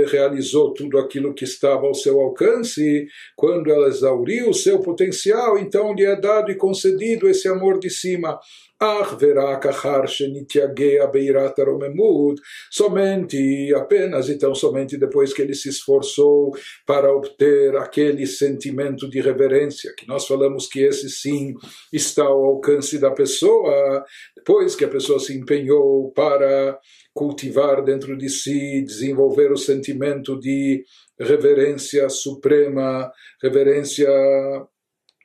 realizou 0.07 0.73
tudo 0.73 0.97
aquilo 0.97 1.33
que 1.33 1.45
estava 1.45 1.87
ao 1.87 1.93
seu 1.93 2.19
alcance, 2.19 3.07
quando 3.35 3.71
ela 3.71 3.87
exauriu 3.87 4.49
o 4.49 4.53
seu 4.53 4.79
potencial, 4.79 5.57
então 5.57 5.93
lhe 5.93 6.05
é 6.05 6.19
dado 6.19 6.51
e 6.51 6.55
concedido 6.55 7.29
esse 7.29 7.47
amor 7.47 7.79
de 7.79 7.89
cima. 7.89 8.39
אך 8.83 9.15
ורק 9.21 9.65
אחר 9.65 10.05
שנתייגע 10.05 11.05
ביראת 11.05 11.59
הרוממות, 11.59 12.39
somente, 12.71 13.71
apenas 13.75 14.27
então 14.27 14.55
somente 14.55 14.97
depois 14.97 15.33
que 15.33 15.43
ele 15.43 15.53
se 15.53 15.69
esforçou 15.69 16.51
para 16.83 17.13
obter 17.13 17.77
aquele 17.77 18.25
sentimento 18.25 19.07
de 19.07 19.21
reverência, 19.21 19.93
que 19.95 20.07
nós 20.07 20.25
falamos 20.25 20.65
que 20.67 20.79
esse 20.79 21.09
sim 21.11 21.53
está 21.93 22.23
ao 22.23 22.43
alcance 22.43 22.97
da 22.97 23.11
pessoa, 23.11 24.03
depois 24.35 24.75
que 24.75 24.85
a 24.85 24.89
pessoa 24.89 25.19
se 25.19 25.37
empenhou 25.37 26.11
para 26.11 26.79
cultivar 27.16 27.82
dentro 27.82 28.16
de 28.16 28.28
si, 28.28 28.82
desenvolver 28.82 29.50
o 29.50 29.56
sentimento 29.56 30.38
de 30.38 30.84
reverência 31.18 32.10
suprema, 32.10 33.10
reverência 33.42 34.06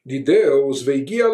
de 0.03 0.19
Deus, 0.19 0.81
veigia 0.81 1.27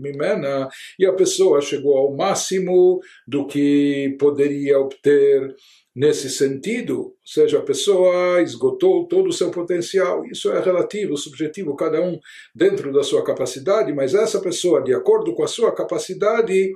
mimena, 0.00 0.68
e 0.98 1.06
a 1.06 1.12
pessoa 1.12 1.60
chegou 1.60 1.96
ao 1.96 2.16
máximo 2.16 2.98
do 3.28 3.46
que 3.46 4.16
poderia 4.18 4.80
obter 4.80 5.54
nesse 5.94 6.28
sentido, 6.28 6.98
ou 6.98 7.16
seja, 7.24 7.58
a 7.58 7.62
pessoa 7.62 8.42
esgotou 8.42 9.06
todo 9.06 9.28
o 9.28 9.32
seu 9.32 9.50
potencial. 9.50 10.26
Isso 10.26 10.50
é 10.50 10.60
relativo, 10.60 11.16
subjetivo, 11.16 11.76
cada 11.76 12.02
um 12.02 12.18
dentro 12.54 12.92
da 12.92 13.02
sua 13.02 13.24
capacidade, 13.24 13.94
mas 13.94 14.14
essa 14.14 14.40
pessoa, 14.40 14.82
de 14.82 14.92
acordo 14.92 15.34
com 15.34 15.42
a 15.42 15.48
sua 15.48 15.74
capacidade, 15.74 16.70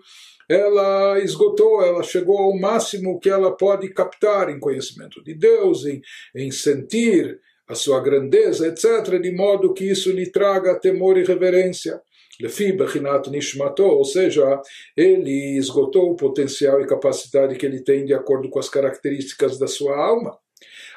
ela 0.50 1.20
esgotou, 1.20 1.80
ela 1.80 2.02
chegou 2.02 2.36
ao 2.36 2.58
máximo 2.58 3.20
que 3.20 3.30
ela 3.30 3.56
pode 3.56 3.88
captar 3.90 4.50
em 4.50 4.58
conhecimento 4.58 5.22
de 5.22 5.32
Deus, 5.32 5.86
em, 5.86 6.02
em 6.34 6.50
sentir 6.50 7.38
a 7.68 7.76
sua 7.76 8.00
grandeza, 8.00 8.66
etc., 8.66 9.20
de 9.22 9.30
modo 9.30 9.72
que 9.72 9.84
isso 9.84 10.10
lhe 10.10 10.28
traga 10.28 10.80
temor 10.80 11.16
e 11.16 11.22
reverência. 11.22 12.00
Lefi 12.40 12.72
Bechinat 12.72 13.28
Nishmato, 13.28 13.84
ou 13.84 14.04
seja, 14.04 14.60
ele 14.96 15.56
esgotou 15.56 16.10
o 16.10 16.16
potencial 16.16 16.80
e 16.80 16.86
capacidade 16.86 17.54
que 17.54 17.64
ele 17.64 17.84
tem 17.84 18.04
de 18.04 18.12
acordo 18.12 18.50
com 18.50 18.58
as 18.58 18.68
características 18.68 19.56
da 19.56 19.68
sua 19.68 19.96
alma. 19.96 20.36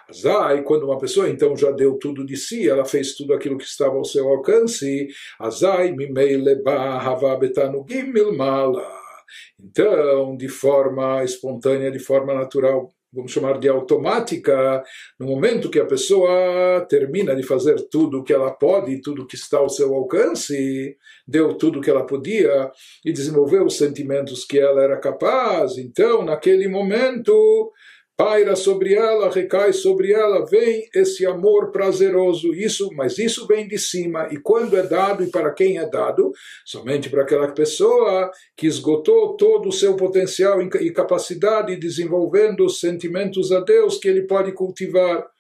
Azai, 0.10 0.64
quando 0.64 0.86
uma 0.86 0.98
pessoa 0.98 1.30
então 1.30 1.56
já 1.56 1.70
deu 1.70 2.00
tudo 2.00 2.26
de 2.26 2.36
si, 2.38 2.68
ela 2.68 2.86
fez 2.86 3.14
tudo 3.14 3.34
aquilo 3.34 3.58
que 3.58 3.66
estava 3.66 3.96
ao 3.96 4.04
seu 4.04 4.28
alcance, 4.28 5.08
Azai 5.40 5.92
mimei 5.92 6.38
leba 6.38 7.38
betanugim 7.40 8.12
milmala. 8.12 9.03
Então, 9.60 10.36
de 10.36 10.48
forma 10.48 11.24
espontânea, 11.24 11.92
de 11.92 12.00
forma 12.00 12.34
natural, 12.34 12.90
vamos 13.14 13.32
chamar 13.32 13.60
de 13.60 13.70
automática, 13.70 14.84
no 15.20 15.28
momento 15.28 15.70
que 15.70 15.80
a 15.80 15.86
pessoa 15.86 16.86
termina 16.90 17.36
de 17.36 17.44
fazer 17.44 17.76
tudo 17.90 18.20
o 18.20 18.24
que 18.24 18.34
ela 18.34 18.52
pode, 18.52 19.02
tudo 19.02 19.28
que 19.28 19.36
está 19.36 19.60
ao 19.60 19.70
seu 19.70 19.94
alcance, 19.94 20.98
deu 21.28 21.54
tudo 21.54 21.78
o 21.78 21.82
que 21.82 21.90
ela 21.90 22.06
podia 22.06 22.72
e 23.06 23.14
desenvolveu 23.14 23.66
os 23.66 23.78
sentimentos 23.78 24.44
que 24.44 24.58
ela 24.60 24.82
era 24.82 24.98
capaz, 24.98 25.78
então, 25.78 26.26
naquele 26.26 26.68
momento, 26.68 27.72
paira 28.16 28.56
sobre 28.56 28.94
ela, 28.94 29.30
recai 29.30 29.74
sobre 29.74 30.12
ela, 30.12 30.46
vem 30.46 30.88
esse 30.94 31.26
amor 31.26 31.72
prazeroso, 31.72 32.54
isso, 32.54 32.90
mas 32.96 33.18
isso 33.18 33.48
vem 33.48 33.68
de 33.68 33.78
cima, 33.78 34.28
e 34.32 34.38
quando 34.38 34.78
é 34.78 34.84
dado 34.84 35.24
e 35.24 35.32
para 35.32 35.52
quem 35.52 35.80
é 35.80 35.90
dado? 35.90 36.32
Somente 36.66 37.10
para 37.10 37.24
aquela 37.24 37.52
pessoa 37.52 38.30
que 38.56 38.68
esgotou 38.68 39.36
todo 39.36 39.70
o 39.70 39.74
seu 39.74 39.96
potencial 39.96 40.62
e 40.62 40.92
capacidade 40.92 41.76
desenvolvendo 41.76 42.66
os 42.66 42.80
sentimentos 42.80 43.52
a 43.52 43.60
Deus 43.60 43.98
que 43.98 44.08
ele 44.08 44.28
pode 44.28 44.52
cultivar. 44.52 45.33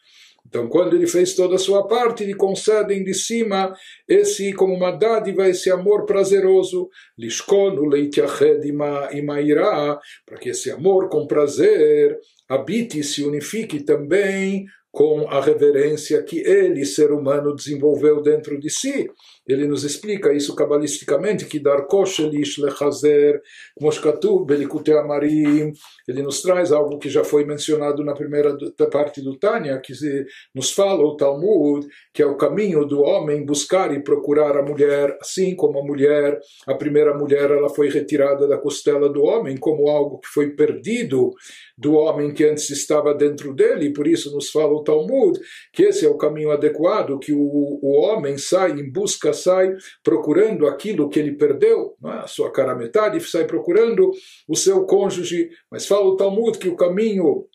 Então, 0.45 0.67
quando 0.67 0.95
ele 0.95 1.07
fez 1.07 1.33
toda 1.33 1.55
a 1.55 1.59
sua 1.59 1.87
parte, 1.87 2.25
lhe 2.25 2.35
concedem 2.35 3.03
de 3.03 3.13
cima 3.13 3.73
esse, 4.07 4.53
como 4.53 4.73
uma 4.73 4.91
dádiva, 4.91 5.47
esse 5.49 5.71
amor 5.71 6.05
prazeroso, 6.05 6.89
lishkonu 7.17 7.85
leitiached 7.85 8.63
imairá, 9.13 9.99
para 10.25 10.37
que 10.37 10.49
esse 10.49 10.69
amor 10.69 11.09
com 11.09 11.25
prazer 11.25 12.19
habite 12.47 12.99
e 12.99 13.03
se 13.03 13.23
unifique 13.23 13.83
também 13.83 14.65
com 14.91 15.27
a 15.27 15.41
reverência 15.41 16.21
que 16.21 16.37
ele, 16.39 16.85
ser 16.85 17.11
humano, 17.11 17.55
desenvolveu 17.55 18.21
dentro 18.21 18.59
de 18.59 18.69
si. 18.69 19.09
Ele 19.47 19.67
nos 19.67 19.83
explica 19.83 20.33
isso 20.33 20.55
cabalisticamente, 20.55 21.45
que 21.45 21.59
Darko 21.59 22.05
Shelish 22.05 22.59
Lechazer, 22.59 23.41
Moshkatu 23.79 24.45
Belikute 24.45 24.93
Amarim, 24.93 25.73
ele 26.07 26.21
nos 26.21 26.41
traz 26.41 26.71
algo 26.71 26.97
que 26.97 27.09
já 27.09 27.23
foi 27.23 27.43
mencionado 27.43 28.03
na 28.03 28.13
primeira 28.13 28.55
parte 28.91 29.21
do 29.21 29.37
Tânia, 29.37 29.79
que 29.79 29.93
nos 30.55 30.71
fala 30.71 31.03
o 31.03 31.17
Talmud, 31.17 31.85
que 32.13 32.21
é 32.21 32.25
o 32.25 32.37
caminho 32.37 32.85
do 32.85 33.01
homem 33.01 33.45
buscar 33.45 33.93
e 33.93 34.01
procurar 34.01 34.57
a 34.57 34.63
mulher, 34.63 35.17
assim 35.21 35.55
como 35.55 35.79
a 35.79 35.83
mulher, 35.83 36.39
a 36.65 36.73
primeira 36.73 37.13
mulher, 37.13 37.51
ela 37.51 37.69
foi 37.69 37.89
retirada 37.89 38.47
da 38.47 38.57
costela 38.57 39.09
do 39.09 39.23
homem, 39.23 39.57
como 39.57 39.89
algo 39.89 40.19
que 40.19 40.27
foi 40.29 40.51
perdido 40.51 41.31
do 41.77 41.95
homem 41.95 42.33
que 42.33 42.45
antes 42.45 42.69
estava 42.69 43.13
dentro 43.13 43.53
dele, 43.53 43.87
e 43.87 43.93
por 43.93 44.07
isso 44.07 44.33
nos 44.33 44.49
fala 44.49 44.71
o 44.71 44.83
Talmud, 44.83 45.37
que 45.73 45.83
esse 45.83 46.05
é 46.05 46.09
o 46.09 46.17
caminho 46.17 46.51
adequado, 46.51 47.19
que 47.19 47.33
o, 47.33 47.79
o 47.81 47.91
homem 47.99 48.37
sai 48.37 48.71
em 48.71 48.89
busca 48.89 49.32
sai 49.33 49.75
procurando 50.03 50.67
aquilo 50.67 51.09
que 51.09 51.19
ele 51.19 51.33
perdeu, 51.35 51.95
é? 52.05 52.09
a 52.09 52.27
sua 52.27 52.51
cara 52.51 52.75
metade, 52.75 53.19
sai 53.21 53.45
procurando 53.45 54.11
o 54.47 54.55
seu 54.55 54.85
cônjuge. 54.85 55.49
Mas 55.69 55.85
fala 55.85 56.05
o 56.05 56.15
Talmud 56.15 56.57
que 56.57 56.69
o 56.69 56.75
caminho 56.75 57.45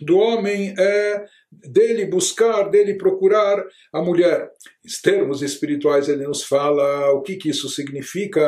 do 0.00 0.16
homem 0.18 0.74
é 0.78 1.24
dele 1.52 2.06
buscar, 2.06 2.70
dele 2.70 2.94
procurar 2.94 3.64
a 3.92 4.00
mulher. 4.00 4.50
Em 4.84 5.02
termos 5.02 5.42
espirituais, 5.42 6.08
ele 6.08 6.26
nos 6.26 6.42
fala 6.42 7.12
o 7.12 7.22
que, 7.22 7.36
que 7.36 7.50
isso 7.50 7.68
significa. 7.68 8.40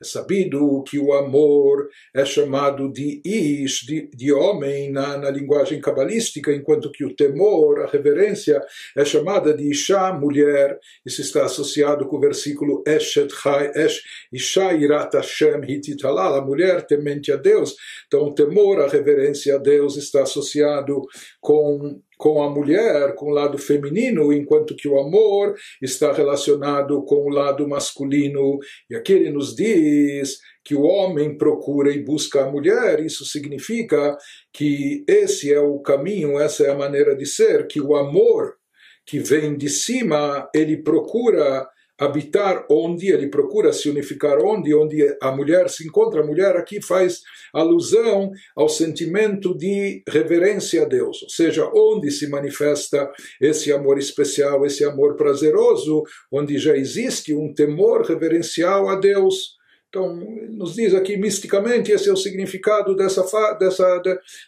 É 0.00 0.04
sabido 0.04 0.82
que 0.84 0.98
o 0.98 1.12
amor 1.12 1.88
é 2.14 2.24
chamado 2.24 2.90
de 2.90 3.20
ish, 3.24 3.84
de, 3.84 4.08
de 4.14 4.32
homem, 4.32 4.90
na, 4.90 5.18
na 5.18 5.30
linguagem 5.30 5.80
cabalística, 5.80 6.52
enquanto 6.52 6.90
que 6.90 7.04
o 7.04 7.14
temor, 7.14 7.82
a 7.82 7.86
reverência, 7.86 8.62
é 8.96 9.04
chamada 9.04 9.52
de 9.52 9.70
isha, 9.70 10.12
mulher. 10.12 10.78
Isso 11.04 11.20
está 11.20 11.44
associado 11.44 12.06
com 12.06 12.16
o 12.16 12.20
versículo 12.20 12.82
Eshet 12.86 13.34
Chai, 13.34 13.70
Esh, 13.74 14.02
Isha 14.32 14.72
Irat 14.72 15.14
Hashem 15.14 15.60
Hititalal, 15.68 16.36
a 16.36 16.44
mulher 16.44 16.86
temente 16.86 17.30
a 17.32 17.36
Deus. 17.36 17.74
Então, 18.06 18.22
o 18.22 18.34
temor, 18.34 18.80
a 18.80 18.88
reverência 18.88 19.56
a 19.56 19.58
Deus 19.58 19.96
está 19.96 20.22
associado 20.22 21.02
com 21.40 22.00
com 22.16 22.35
a 22.42 22.50
mulher, 22.50 23.14
com 23.14 23.26
o 23.26 23.34
lado 23.34 23.58
feminino, 23.58 24.32
enquanto 24.32 24.76
que 24.76 24.88
o 24.88 24.98
amor 24.98 25.54
está 25.80 26.12
relacionado 26.12 27.04
com 27.04 27.26
o 27.26 27.28
lado 27.28 27.68
masculino. 27.68 28.58
E 28.90 28.96
aqui 28.96 29.12
ele 29.12 29.30
nos 29.30 29.54
diz 29.54 30.38
que 30.64 30.74
o 30.74 30.82
homem 30.82 31.36
procura 31.36 31.90
e 31.92 32.02
busca 32.02 32.42
a 32.42 32.50
mulher, 32.50 33.00
isso 33.00 33.24
significa 33.24 34.16
que 34.52 35.04
esse 35.06 35.52
é 35.52 35.60
o 35.60 35.78
caminho, 35.78 36.40
essa 36.40 36.64
é 36.64 36.70
a 36.70 36.76
maneira 36.76 37.14
de 37.14 37.24
ser, 37.24 37.66
que 37.68 37.80
o 37.80 37.94
amor 37.94 38.54
que 39.06 39.20
vem 39.20 39.56
de 39.56 39.68
cima, 39.68 40.50
ele 40.52 40.82
procura 40.82 41.68
habitar 41.98 42.66
onde, 42.70 43.08
ele 43.08 43.28
procura 43.28 43.72
se 43.72 43.88
unificar 43.88 44.38
onde, 44.38 44.74
onde 44.74 45.16
a 45.20 45.30
mulher 45.32 45.68
se 45.68 45.86
encontra. 45.86 46.20
A 46.20 46.26
mulher 46.26 46.56
aqui 46.56 46.82
faz 46.82 47.22
alusão 47.52 48.30
ao 48.54 48.68
sentimento 48.68 49.56
de 49.56 50.02
reverência 50.08 50.82
a 50.82 50.84
Deus, 50.84 51.22
ou 51.22 51.28
seja, 51.28 51.70
onde 51.74 52.10
se 52.10 52.28
manifesta 52.28 53.10
esse 53.40 53.72
amor 53.72 53.98
especial, 53.98 54.64
esse 54.66 54.84
amor 54.84 55.16
prazeroso, 55.16 56.02
onde 56.30 56.58
já 56.58 56.76
existe 56.76 57.34
um 57.34 57.52
temor 57.54 58.02
reverencial 58.02 58.88
a 58.88 58.96
Deus. 58.96 59.55
Então, 59.96 60.14
nos 60.50 60.74
diz 60.74 60.92
aqui 60.92 61.16
misticamente, 61.16 61.90
esse 61.90 62.06
é 62.06 62.12
o 62.12 62.16
significado 62.16 62.94
dessa, 62.94 63.22
dessa, 63.58 64.02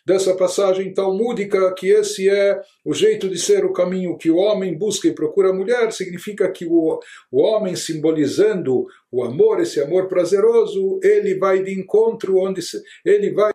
dessa 0.05 0.35
passagem 0.35 0.93
talmúdica, 0.93 1.73
que 1.73 1.89
esse 1.89 2.29
é 2.29 2.61
o 2.85 2.93
jeito 2.93 3.31
de 3.31 3.39
ser 3.39 3.65
o 3.65 3.73
caminho 3.73 4.19
que 4.19 4.31
o 4.31 4.37
homem 4.37 4.77
busca 4.77 5.09
e 5.09 5.15
procura 5.15 5.49
a 5.49 5.55
mulher, 5.55 5.91
significa 5.91 6.51
que 6.53 6.67
o, 6.67 7.01
o 7.33 7.41
homem 7.41 7.75
simbolizando 7.75 8.85
o 9.11 9.25
amor, 9.25 9.59
esse 9.59 9.81
amor 9.81 10.07
prazeroso, 10.07 11.01
ele 11.03 11.39
vai 11.39 11.63
de 11.63 11.73
encontro 11.73 12.37
onde 12.37 12.61
ele 13.07 13.33
vai 13.33 13.53